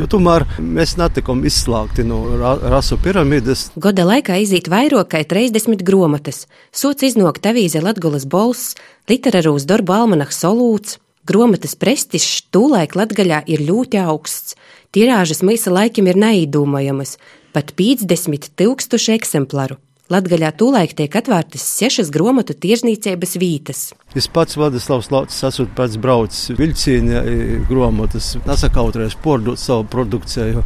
Jo 0.00 0.08
tomēr 0.10 0.46
mēs 0.58 0.96
netikam 1.00 1.44
izslēgti 1.46 2.06
no 2.08 2.22
rasu 2.40 2.98
piramides. 3.02 3.68
Goda 3.80 4.06
laikā 4.08 4.40
iziet 4.42 4.70
vairāk 4.72 5.12
kā 5.14 5.22
30 5.34 5.84
gromatas. 5.86 6.46
Sots 6.72 7.06
iznāk 7.06 7.42
avīze 7.50 7.82
Latgulas 7.84 8.26
bolss, 8.28 8.76
literārūs 9.10 9.68
darbu 9.68 9.96
almanaks 9.96 10.40
solūts. 10.44 10.98
Gromatas 11.28 11.76
prestižs 11.76 12.46
tūlaik 12.54 12.96
Latgaļā 12.96 13.42
ir 13.52 13.60
ļoti 13.68 14.00
augsts. 14.00 14.56
Tirāžas 14.90 15.44
mīsa 15.46 15.70
laikam 15.70 16.08
ir 16.10 16.16
neīdūmojamas- 16.18 17.18
pat 17.54 17.74
50 17.76 18.50
tūkstoši 18.56 19.14
eksemplāru. 19.18 19.76
Latgaļā 20.10 20.48
tūlaik 20.58 20.96
tiek 20.98 21.14
atvērtas 21.14 21.62
sešas 21.78 22.08
gromatu 22.10 22.56
tirzniecības 22.58 23.36
vītas. 23.38 23.82
Es 24.18 24.26
pats 24.26 24.56
Vladislavs 24.58 25.10
Laucis 25.14 25.44
esmu 25.46 25.68
pats 25.78 25.94
braucis 26.02 26.50
vilcienā 26.58 27.22
gromotas, 27.68 28.32
nesakautrēs 28.42 29.14
pordot 29.22 29.60
savu 29.62 29.86
produkciju, 29.92 30.64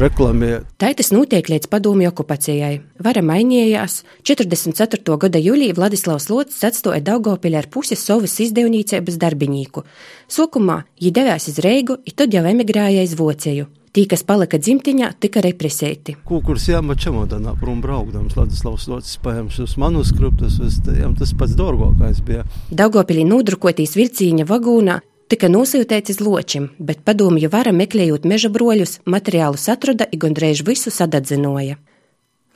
reklamēt. 0.00 0.64
Tā 0.80 0.94
tas 0.96 1.12
notiek 1.12 1.52
līdz 1.52 1.68
padomju 1.68 2.08
okupācijai. 2.08 2.72
Vara 3.04 3.20
mainījās. 3.20 4.00
44. 4.24 5.20
gada 5.26 5.44
jūlijā 5.44 5.76
Vladislavs 5.76 6.30
Laucis 6.32 6.64
atstoja 6.64 7.04
Daugopili 7.04 7.60
ar 7.60 7.68
pusi 7.68 8.00
savas 8.00 8.40
izdevniecības 8.40 9.20
darbinīku. 9.20 9.84
Sokumā 10.32 10.86
viņi 10.96 11.16
devās 11.20 11.52
uz 11.52 11.60
Reigu, 11.60 12.00
un 12.00 12.16
tad 12.16 12.32
jau 12.32 12.48
emigrēja 12.48 13.04
uz 13.04 13.12
Vociju. 13.20 13.68
Tī, 13.96 14.02
kas 14.04 14.20
palika 14.28 14.58
dzimtiņā, 14.60 15.06
tika 15.24 15.40
represēti. 15.40 16.18
Kūkurs 16.28 16.66
jāma 16.68 16.92
čemodanā 17.00 17.54
prom 17.56 17.78
braukdams, 17.80 18.34
Ladislavs 18.36 18.84
Locis 18.92 19.16
paņem 19.24 19.48
šos 19.54 19.78
manuskriptus, 19.80 20.58
tas 20.84 21.32
pats 21.40 21.56
dārgākais 21.56 22.20
bija. 22.26 22.44
Daugopilī 22.68 23.24
nodrukotīs 23.24 23.96
vilcīņa 23.96 24.44
vagūnā 24.52 24.98
tika 25.32 25.48
nosūtīts 25.48 26.12
uz 26.12 26.20
ločiem, 26.20 26.68
bet 26.76 27.06
padomju 27.08 27.48
vara 27.48 27.72
meklējot 27.72 28.28
meža 28.28 28.52
broļus, 28.52 28.98
materiālus 29.08 29.64
atrada 29.72 30.10
un 30.12 30.26
gandrīz 30.26 30.60
visu 30.68 30.92
sadadzinoja. 30.92 31.80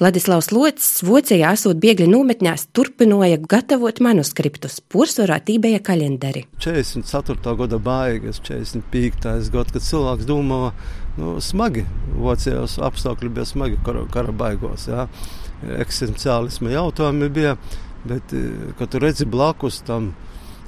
Ladislavs 0.01 0.47
Locis 0.49 1.03
Vocijā 1.05 1.51
esot 1.53 1.77
biegļu 1.81 2.07
nometņās 2.09 2.71
turpināja 2.73 3.37
gatavot 3.45 3.99
manuskriptus, 4.01 4.79
pursvarā 4.81 5.37
tībēja 5.45 5.83
kalendari. 5.85 6.47
44. 6.65 7.53
gada 7.59 7.77
baigas, 7.85 8.41
45. 8.47 9.51
gada, 9.53 9.75
kad 9.75 9.85
cilvēks 9.85 10.25
domāja, 10.25 10.73
nu, 11.21 11.37
smagi. 11.45 11.85
Vācijos 12.21 12.79
apstākļi 12.83 13.31
bija 13.37 13.47
smagi 13.49 13.79
kara, 13.87 14.07
kara 14.13 14.35
baigos. 14.35 14.89
Jā. 14.91 15.07
Eksistenciālisma 15.81 16.73
jautājumi 16.73 17.31
bija, 17.37 17.57
bet, 18.09 18.33
e, 18.33 18.73
kad 18.79 18.93
tu 18.93 19.01
redzi 19.03 19.29
blakus 19.29 19.83
tam, 19.87 20.13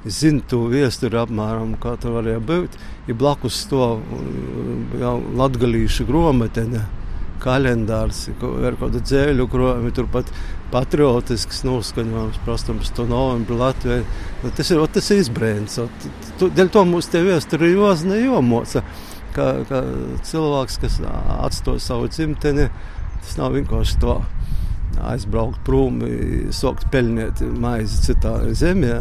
zini 0.05 0.43
to 0.49 0.65
viesturi 0.71 1.17
apmēram, 1.21 1.77
kā 1.81 1.95
tur 2.01 2.17
varēja 2.17 2.41
būt, 2.43 2.75
ja 3.07 3.15
blakus 3.15 3.61
to 3.71 3.85
jau 4.99 5.15
latgalīšu 5.39 6.05
grometene, 6.09 6.83
kalendārs, 7.43 8.27
ar 8.39 8.77
kādu 8.79 9.01
dzēļu 9.03 9.47
krojumi, 9.51 9.91
turpat 9.95 10.29
patriotisks 10.73 11.63
noskaņojums, 11.67 12.39
protams, 12.45 12.91
to 12.95 13.05
novembru 13.09 13.57
Latvijai. 13.59 14.03
Nu, 14.43 14.51
tas 14.55 14.71
ir, 14.71 14.83
tas 14.95 15.09
ir 15.11 15.23
izbrēns. 15.23 15.79
Dēļ 16.41 16.71
to 16.73 16.85
mums 16.87 17.11
te 17.11 17.21
vēsture 17.25 17.69
jozne 17.73 18.21
jomoca, 18.23 18.83
ka, 19.35 19.47
ka 19.69 19.81
cilvēks, 20.27 20.79
kas 20.83 20.99
atstoja 21.43 21.81
savu 21.83 22.09
dzimteni, 22.11 22.69
tas 23.23 23.37
nav 23.39 23.55
vienkārši 23.57 23.99
to 24.03 24.17
aizbraukt 25.09 25.63
prom, 25.67 26.01
sākt 26.53 26.89
pelnīt 26.93 27.41
maizi 27.41 28.01
citā 28.09 28.39
zemē. 28.55 28.97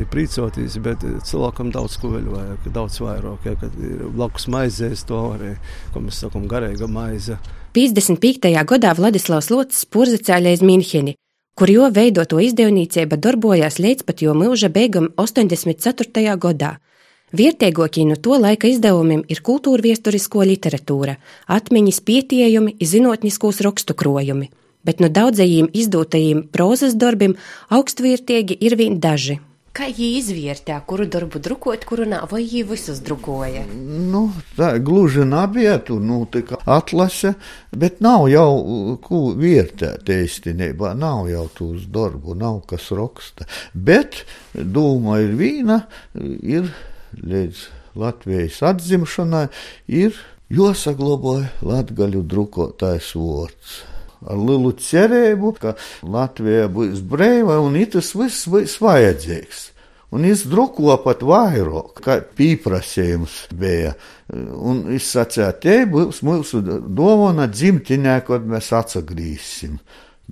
Ir 0.00 0.06
priecāties, 0.08 0.78
bet 0.80 1.02
cilvēkam 1.28 1.68
daudz 1.72 1.98
ko 2.00 2.14
vēl 2.14 2.30
vajag, 2.32 2.68
daudz 2.72 2.94
vairāk. 3.02 3.44
Ja, 3.44 3.58
kad 3.60 3.74
ir 3.76 4.06
blakus 4.14 4.46
maizēs, 4.48 5.02
to 5.04 5.18
arī, 5.34 5.50
ko 5.92 6.00
mēs 6.00 6.22
sakām, 6.22 6.46
garīga 6.48 6.88
maize. 6.88 7.36
55. 7.76 8.48
gadā 8.70 8.94
Vladislavs 8.96 9.50
Lots 9.52 9.84
purzicēļa 9.92 10.54
iz 10.56 10.64
Minheni, 10.64 11.12
kur 11.52 11.68
jo 11.68 11.90
veidoto 11.92 12.40
izdevniecība 12.40 13.20
darbojās 13.20 13.76
līdz 13.84 14.08
pat 14.08 14.24
jo 14.24 14.32
mūža 14.32 14.72
beigam 14.72 15.10
84. 15.20 16.24
gadā. 16.40 16.78
Vērtīgākie 17.32 18.02
no 18.04 18.18
to 18.20 18.36
laika 18.36 18.68
izdevumiem 18.68 19.22
ir 19.32 19.38
kultūra 19.40 19.80
viesturisko 19.86 20.44
literatūra, 20.50 21.14
atmiņas 21.48 22.02
pietiejumi, 22.04 22.74
zinātniskos 22.76 23.62
rakstu 23.64 23.96
krojumi, 23.96 24.50
bet 24.84 25.00
no 25.00 25.08
daudzajiem 25.08 25.70
izdotajiem 25.72 26.42
prozas 26.52 26.92
darbiem 26.92 27.38
augstvērtīgi 27.72 28.58
ir 28.60 28.76
vien 28.76 29.00
daži. 29.00 29.38
Kā 29.72 29.86
viņi 29.88 30.10
izvērtē, 30.18 30.74
kuru 30.84 31.06
darbu 31.08 31.40
drukot, 31.40 31.86
kuru 31.88 32.04
nā, 32.04 32.18
vai 32.28 32.42
viņi 32.42 32.66
visus 32.68 32.98
drukoja? 33.00 33.62
Nu, 34.12 34.26
tā 34.58 34.74
gluži 34.76 35.24
nebija, 35.24 35.78
tu 35.80 35.96
nu, 35.96 36.26
atlase, 36.68 37.32
bet 37.72 38.04
nav 38.04 38.26
jau 38.28 38.98
ko 39.00 39.22
vērtēt 39.40 40.12
īstenībā, 40.12 40.92
nav 40.92 41.32
jau 41.32 41.48
tūs 41.56 41.88
darbu, 41.88 42.36
nav 42.36 42.60
kas 42.68 42.92
raksta. 42.92 43.48
Bet 43.72 44.26
doma 44.52 45.22
ir 45.24 45.32
vīna, 45.40 45.86
ir 46.20 46.68
līdz 47.20 47.64
Latvijas 48.00 48.62
atzimšanai, 48.72 49.46
ir 49.88 50.16
jāsaglabāja 50.52 51.50
latgaļu 51.64 52.22
drukotājs 52.28 53.14
vārds 53.18 53.80
ar 54.28 54.38
lielu 54.38 54.72
cerību, 54.78 55.52
ka 55.58 55.74
Latvija 56.06 56.68
būs 56.72 57.02
brīva 57.02 57.58
un 57.62 57.78
tas 57.90 58.12
viss 58.14 58.48
būs 58.50 58.78
vajadzīgs. 58.82 59.68
Un 60.12 60.26
es 60.28 60.42
druko 60.44 60.92
pat 61.00 61.22
vairāk, 61.24 62.02
kā 62.04 62.18
pieprasījums 62.36 63.46
bija. 63.56 63.94
Un 64.28 64.84
es 64.92 65.08
sacīju, 65.14 65.52
te 65.62 65.76
būs 65.88 66.20
mūsu 66.26 66.60
dāvana 66.60 67.46
dzimtenē, 67.48 68.18
kad 68.26 68.44
mēs 68.44 68.68
atsagrīsim 68.76 69.78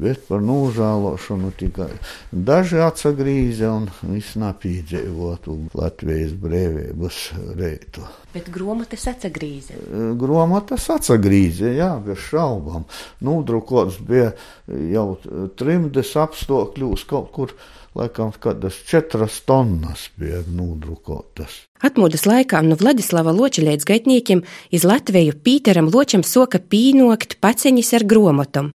bet 0.00 0.22
par 0.28 0.42
nožēlošanu 0.44 1.52
tikai 1.60 1.90
daži 2.32 2.80
atsagrīze 2.84 3.68
un 3.68 3.88
viss 4.02 4.38
napīdzīvotu 4.40 5.56
Latvijas 5.76 6.32
brīvības 6.40 7.20
reitu. 7.58 8.06
Bet 8.34 8.48
grāmatas 8.54 9.08
atsagrīze? 9.10 9.76
Grāmatas 10.20 10.86
atsagrīze, 10.94 11.74
jā, 11.78 11.90
bez 12.04 12.22
šaubām. 12.28 12.86
Nūdrukots 13.26 14.00
bija 14.06 14.32
jau 14.68 15.08
trimdes 15.58 16.14
apstākļos 16.18 17.06
kaut 17.10 17.30
kur. 17.36 17.54
Laikam, 17.98 18.30
kādas 18.30 18.76
četras 18.86 19.40
tonnas 19.42 20.04
bija 20.14 20.44
nodrukotas. 20.46 21.64
Atmodas 21.82 22.22
laikā 22.22 22.60
no 22.62 22.76
Vladislava 22.78 23.34
Loča 23.34 23.64
līdz 23.66 23.88
gaitniekiem 23.88 24.44
iz 24.70 24.86
Latviju 24.86 25.34
Pīteram 25.42 25.90
Ločam 25.90 26.22
soka 26.22 26.62
pīnokt 26.62 27.40
paceņas 27.42 27.90
ar 27.98 28.06
gromotam. 28.06 28.70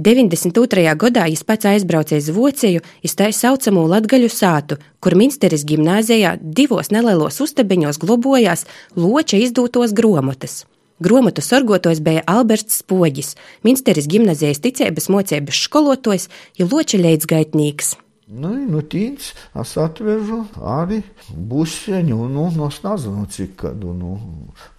92. 0.00 0.94
gadā 0.96 1.26
viņš 1.28 1.42
pats 1.44 1.66
aizbrauca 1.68 2.16
uz 2.16 2.30
Vociju, 2.32 2.80
iz 3.04 3.12
tā 3.12 3.26
saucamo 3.28 3.82
Latgaļu 3.90 4.30
sātu, 4.32 4.78
kur 5.04 5.12
Minsteris 5.20 5.66
gimnāzijā 5.68 6.38
divos 6.40 6.88
nelielos 6.88 7.42
uztabiņos 7.44 8.00
globojās 8.00 8.64
loča 8.96 9.36
izdūtos 9.36 9.92
gromotas. 9.92 10.62
Gromatu 11.02 11.44
sorgotojs 11.44 12.00
bija 12.00 12.22
Alberts 12.24 12.80
Spoģis, 12.80 13.34
Minsteris 13.68 14.08
gimnazijas 14.08 14.62
ticības 14.64 15.10
mocības 15.12 15.60
skolotājs, 15.68 16.30
ja 16.56 16.64
loča 16.72 16.96
leidzgaitnīgs. 17.02 17.92
Nu, 18.32 18.48
nu 18.64 18.80
tīns, 18.88 19.32
es 19.60 19.72
atvežu 19.76 20.38
arī 20.64 21.02
buseņu, 21.28 22.16
nu, 22.32 22.46
no 22.54 22.68
es 22.72 22.78
nezinu, 22.80 23.26
cik 23.28 23.58
kādu, 23.60 23.92
nu, 23.92 24.12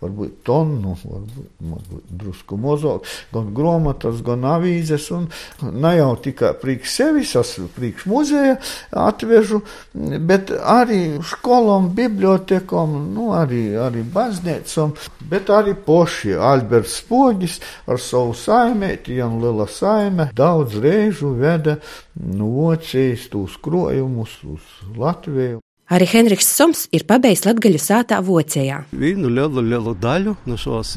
varbūt 0.02 0.40
tonu, 0.48 0.96
varbūt, 1.04 1.52
varbūt 1.62 2.08
drusku 2.24 2.58
mozāk, 2.58 3.06
gan 3.34 3.52
gromatas, 3.54 4.24
gan 4.26 4.48
avīzes, 4.56 5.06
un 5.14 5.28
ne 5.70 5.92
jau 6.00 6.16
tikai 6.26 6.54
priekš 6.64 6.96
sevis, 6.96 7.36
es 7.38 7.52
priekš 7.76 8.08
muzeja 8.10 8.56
atvežu, 9.04 9.62
bet 9.94 10.50
arī 10.58 11.20
skolom, 11.36 11.92
bibliotekom, 11.94 12.96
nu, 13.14 13.30
arī, 13.38 13.68
arī 13.78 14.02
baznīcom, 14.16 14.96
bet 15.30 15.54
arī 15.54 15.76
poši 15.78 16.34
Alberts 16.42 16.98
Spoģis 17.04 17.60
ar 17.86 18.02
savu 18.02 18.34
saimēti, 18.34 19.20
Jan 19.22 19.38
Lela 19.44 19.70
saime, 19.70 20.32
daudz 20.34 20.82
reižu 20.82 21.36
veda 21.38 21.78
no 22.16 22.50
Vocijas 22.54 23.28
tūs 23.34 23.60
krojumus 23.64 24.40
uz 24.46 24.74
Latviju. 24.98 25.64
Arī 25.92 26.06
Henriks 26.08 26.48
Soms 26.48 26.86
ir 26.96 27.04
pabeidzis 27.04 27.44
Latviju 27.44 27.78
sātā 27.82 28.18
vocējā. 28.24 28.78
Vienu 28.96 29.28
lielu, 29.28 29.62
lielu 29.62 29.92
daļu 30.00 30.32
no 30.48 30.56
šos 30.58 30.94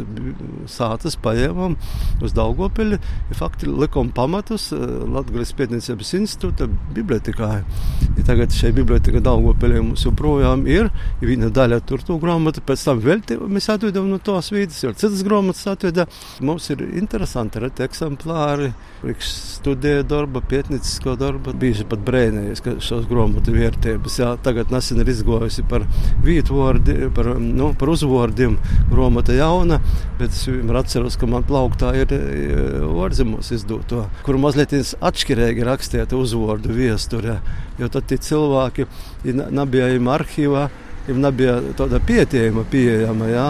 sātas 0.70 1.18
paņēmām 1.24 1.74
uz 2.22 2.34
Daugopili. 2.36 3.00
Fakti 3.34 3.66
likām 3.66 4.12
pamatus 4.14 4.68
eh, 4.72 4.84
Latvijas 5.10 5.50
pētniecības 5.58 6.14
institūta 6.20 6.68
bibliotekā. 6.94 7.50
Ja 8.16 8.26
tagad 8.30 8.54
šai 8.54 8.70
biblioteka 8.78 9.20
Daugopilī 9.26 9.82
mums 9.82 10.06
joprojām 10.06 10.62
ir, 10.70 10.92
viena 11.20 11.50
daļa 11.50 11.82
tur 11.90 12.06
to 12.06 12.20
grāmatu, 12.22 12.62
pēc 12.64 12.86
tam 12.86 13.02
vēl 13.02 13.26
mēs 13.42 13.68
atvedam 13.74 14.06
no 14.08 14.20
tos 14.22 14.52
vīdes, 14.54 14.84
jo 14.86 14.94
citas 14.94 15.26
grāmatas 15.26 15.66
atveda. 15.74 16.06
Mums 16.46 16.70
ir 16.70 16.86
interesanti 16.94 17.66
reti 17.66 17.84
eksemplāri, 17.84 18.70
priekš 19.06 19.28
studēja 19.60 20.02
darba, 20.06 20.42
pētniecisko 20.42 21.14
darba. 21.20 21.54
Bieži 21.56 21.86
pat 21.88 22.02
brēnējies, 22.06 22.62
ka 22.64 22.74
šos 22.82 23.06
grāmatu 23.06 23.54
vērtības, 23.54 24.18
jā, 24.18 24.32
tagad 24.42 24.72
nes 24.74 24.86
nesen 24.86 25.02
ir 25.02 25.10
izgojusi 25.12 25.64
par 25.70 25.84
vītvordi, 26.24 27.10
par, 27.14 27.32
nu, 27.40 27.70
par 27.78 27.92
uzvārdiem 27.94 28.56
Romata 28.94 29.36
jauna, 29.36 29.78
bet 30.18 30.34
es 30.34 30.42
vienmēr 30.48 30.80
atceros, 30.82 31.18
ka 31.18 31.28
man 31.30 31.46
plauktā 31.46 31.92
ir 31.98 32.14
e, 32.16 32.20
izdoto, 33.54 34.06
kur 34.26 34.40
mazliet 34.42 34.74
atšķirīgi 34.74 35.66
rakstīta 35.66 36.18
uzvārdu 36.18 36.74
viesturē, 36.74 37.38
jo 37.80 37.90
tad 37.92 38.10
tie 38.10 38.18
cilvēki 38.22 38.88
nebija 39.26 39.92
arhīvā 40.16 40.66
ja 41.08 41.14
nebija 41.14 41.56
tāda 41.78 42.00
pietiekama, 42.02 42.64
pieejama. 42.70 43.28
Jā. 43.30 43.48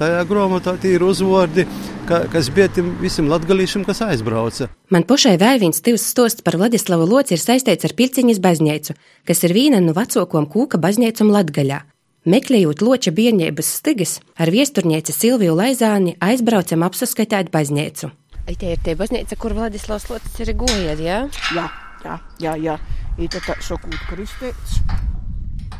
Tajā 0.00 0.22
grāmatā 0.28 0.76
ir 0.88 1.04
uzvārdi, 1.06 1.66
ka, 2.08 2.24
kas 2.32 2.50
bija 2.54 2.68
tiem 2.72 2.92
visiem 3.02 3.30
latgadījušiem, 3.32 3.86
kas 3.86 4.02
aizbrauca. 4.06 4.70
Man 4.94 5.06
pašai 5.08 5.36
vēl 5.40 5.62
viens 5.62 5.82
tīvs 5.84 6.06
stosts 6.14 6.44
par 6.46 6.58
Vladislavu 6.60 7.08
Loci 7.08 7.36
ir 7.36 7.42
saistīts 7.42 7.86
ar 7.86 7.96
Pilciņas 7.98 8.42
baznīcu, 8.44 8.96
kas 9.26 9.44
ir 9.46 9.56
viena 9.56 9.82
no 9.82 9.96
vecākajām 9.96 10.48
kūka 10.50 10.80
baznīcām 10.82 11.32
Latgaļā. 11.34 11.82
Meklējot 12.24 12.80
loča 12.80 13.12
bērnības 13.12 13.68
stigas, 13.80 14.18
ar 14.40 14.48
viesturnieci 14.48 15.12
Silviju 15.12 15.58
Laizāni 15.58 16.14
aizbraucam 16.24 16.86
apsaskatīt 16.86 17.50
baznīcu. 17.52 18.08
Te 18.48 18.70
ir 18.72 18.80
tie 18.84 18.94
baznīca, 18.96 19.36
kur 19.40 19.52
Vladislavs 19.56 20.08
Locis 20.12 20.40
ir 20.40 20.54
gojis, 20.56 21.04
jā? 21.04 21.18
Jā, 21.56 21.66
jā, 22.04 22.20
jā, 22.40 22.56
jā. 22.70 22.78
Ir 23.20 23.28
tā 23.30 23.58
sakot 23.60 24.00
kristēts. 24.08 24.80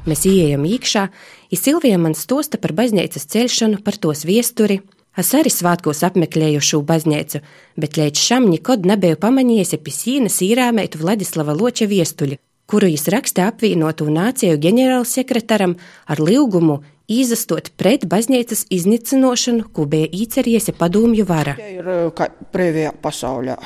Mēs 0.05 0.27
ieejam 0.29 0.67
iekšā, 0.69 1.03
ja 1.49 1.57
Silvija 1.57 1.97
man 1.97 2.13
stosta 2.13 2.59
par 2.61 2.75
baznīcas 2.77 3.25
celšanu, 3.33 3.81
par 3.85 3.97
tos 3.97 4.27
viesturi. 4.29 4.83
Es 5.17 5.31
arī 5.33 5.49
svētkos 5.49 6.03
apmeklēju 6.05 6.61
šo 6.61 6.83
baznīcu, 6.85 7.41
bet 7.81 7.97
līdz 7.97 8.21
šam 8.21 8.49
nekad 8.51 8.85
nebiju 8.85 9.17
pamanījis 9.23 9.77
pie 9.81 9.95
sienas 9.95 10.41
īrāmētu 10.45 11.01
Vladislava 11.01 11.55
Loča 11.57 11.87
viestuļu, 11.89 12.37
kuru 12.69 12.91
viņš 12.91 13.07
raksta 13.15 13.47
apvienotu 13.49 14.11
nāciju 14.11 14.59
ģenerālsekretaram 14.61 15.79
ar 16.11 16.21
lūgumu 16.21 16.83
izastot 17.09 17.71
pret 17.81 18.05
baznīcas 18.11 18.67
iznīcināšanu, 18.75 19.71
ko 19.73 19.87
bija 19.89 20.11
īcerējusi 20.11 20.77
padomju 20.77 21.25
vara. 21.31 21.57
Tā 21.57 21.71
ir 21.79 21.93
kā 22.19 22.29
brīvajā 22.53 22.93
pasaulē 23.01 23.57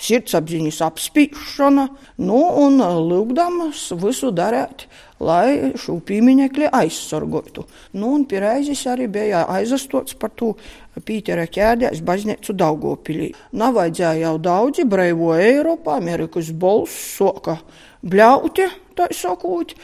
sirdsapziņas 0.00 0.80
apspīšana, 0.88 1.88
nu 2.26 2.40
un 2.64 2.82
lūgdamas 2.82 3.86
visu 4.02 4.32
darīt, 4.34 4.86
lai 5.24 5.72
šo 5.80 5.98
pieminekli 6.04 6.68
aizsargotu. 6.74 7.64
Nu, 7.94 8.12
un 8.18 8.26
pierēzis 8.28 8.84
arī 8.90 9.08
bija 9.10 9.44
aizastots 9.50 10.16
par 10.18 10.34
to 10.36 10.54
Pītera 10.94 11.48
ķēdēs 11.50 12.04
baznīcu 12.06 12.54
Daugopilī. 12.54 13.32
Navajadzēja 13.58 14.28
jau 14.28 14.36
daudzi 14.38 14.84
braivo 14.86 15.32
Eiropā, 15.34 15.96
Amerikas 15.98 16.52
balss 16.54 17.16
soka 17.16 17.56
bļauti 18.04 18.68
tā 18.96 19.08
sakot, 19.14 19.74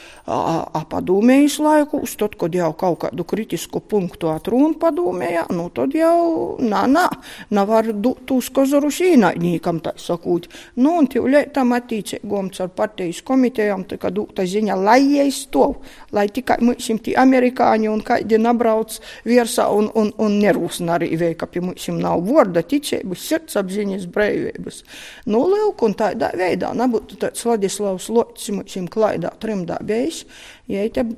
padomējas 0.91 1.57
laikus, 1.63 2.15
tad, 2.19 2.35
kad 2.39 2.55
jau 2.55 2.71
kaut 2.77 2.99
kādu 3.05 3.25
kritisku 3.27 3.81
punktu 3.81 4.31
atrūn 4.31 4.75
padomējā, 4.81 5.47
nu 5.55 5.67
tad 5.73 5.95
jau, 5.97 6.57
nā, 6.61 6.83
nā, 6.89 7.07
nevar 7.53 7.91
dot 7.93 8.31
uz 8.35 8.49
kozorus 8.53 9.01
īnaidnīkam, 9.05 9.81
tā 9.83 9.95
sakot. 9.99 10.47
Nu, 10.79 10.97
un 11.01 11.09
tie 11.11 11.21
lietam 11.23 11.73
attīcīgom 11.77 12.51
ar 12.61 12.71
partijas 12.75 13.21
komitejām, 13.25 13.85
tā 13.89 13.99
kā 14.01 14.11
dūta 14.13 14.45
ziņa, 14.47 14.77
lai 14.79 14.99
jais 15.17 15.43
to, 15.53 15.67
lai 16.15 16.27
tikai 16.31 16.59
mums 16.63 16.89
tie 17.03 17.15
amerikāņi 17.19 17.89
un 17.91 18.01
kādi 18.05 18.39
nabrauc 18.41 18.97
virsā 19.27 19.67
un, 19.73 19.89
un, 19.97 20.11
un 20.21 20.37
nerūsna 20.41 20.97
arī 20.97 21.13
veika, 21.19 21.47
pie 21.47 21.63
mums 21.63 21.87
nav 21.91 22.23
vorda 22.27 22.63
ticības, 22.65 23.23
sirdsapziņas, 23.31 24.07
brīvības. 24.11 24.81
Nu, 25.31 25.43
lūk, 25.49 25.83
un 25.85 25.95
tādā 25.97 26.31
veidā 26.37 26.71
nebūtu 26.77 27.19
tāds 27.21 27.45
Vladislavs 27.45 28.09
Locis 28.13 28.53
mums 28.55 28.77
klaidā 29.01 29.33
trimdā 29.41 29.81
bijis, 29.81 30.23
ja 30.69 30.85
te 30.93 31.09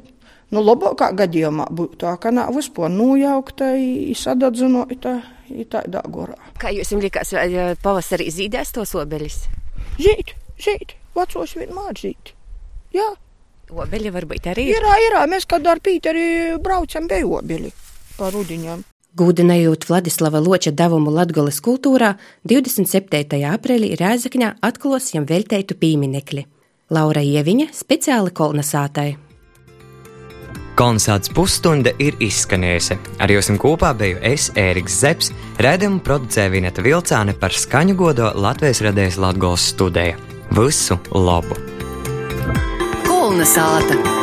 Nu, 0.53 0.61
labākā 0.61 1.09
gadījumā 1.17 1.65
būtu 1.73 1.97
tā, 2.03 2.11
ka 2.21 2.29
nav 2.29 2.53
vispār 2.53 2.91
nojaukta, 2.93 3.71
sadedzinota, 4.17 5.15
tādā 5.71 6.03
gorā. 6.13 6.37
Kā 6.61 6.69
jūs 6.75 6.93
likās, 7.01 7.33
pavasarī 7.81 8.29
zīdēs 8.29 8.75
tos 8.75 8.93
obeļus? 9.01 9.39
Zīt, 9.97 10.35
zīt, 10.61 10.93
vecos 11.17 11.57
vienmēr 11.57 11.97
zīt. 11.97 12.35
Jā. 12.93 13.09
Obeļi 13.73 14.13
varbūt 14.13 14.51
arī 14.51 14.67
ir. 14.69 14.77
Ir, 14.77 14.89
ir, 15.07 15.17
mēs 15.31 15.49
kad 15.49 15.65
ar 15.65 15.81
Pīteri 15.81 16.59
braucam 16.61 17.09
bija 17.09 17.25
obeļi 17.39 17.73
pa 18.19 18.29
rudiņām. 18.35 18.85
Gūdinājot 19.17 19.87
Vladislava 19.89 20.41
Loča 20.41 20.73
devumu 20.73 21.13
Latgoles 21.13 21.61
kultūrā, 21.65 22.15
27. 22.49 23.41
aprīlī 23.49 23.93
Rēzakņā 23.97 24.57
atklās 24.69 25.13
jam 25.15 25.25
velteitu 25.29 25.77
pīminekli. 25.81 26.45
Laura 26.91 27.21
Ieviņa 27.23 27.69
speciāli 27.71 28.33
kolnasātai. 28.35 29.13
Kolonizācijas 30.73 31.31
pusstunda 31.37 31.93
ir 32.01 32.17
izskanējusi. 32.23 32.97
Ar 33.21 33.31
jums 33.31 33.51
kopā 33.61 33.91
biju 33.97 34.17
es, 34.25 34.49
Ēriks 34.57 34.97
Zepsi, 35.03 35.37
redzējumu 35.61 36.01
producēja 36.03 36.51
Vineta 36.53 36.83
Vilcāne 36.85 37.37
par 37.37 37.53
skaņu 37.53 37.95
godo 37.99 38.31
Latvijas 38.33 38.81
radējas 38.87 39.21
Latvijas 39.21 39.69
studēja. 39.75 40.17
Visu 40.57 40.97
labu! 41.13 41.61
Kolonizācija! 43.05 44.22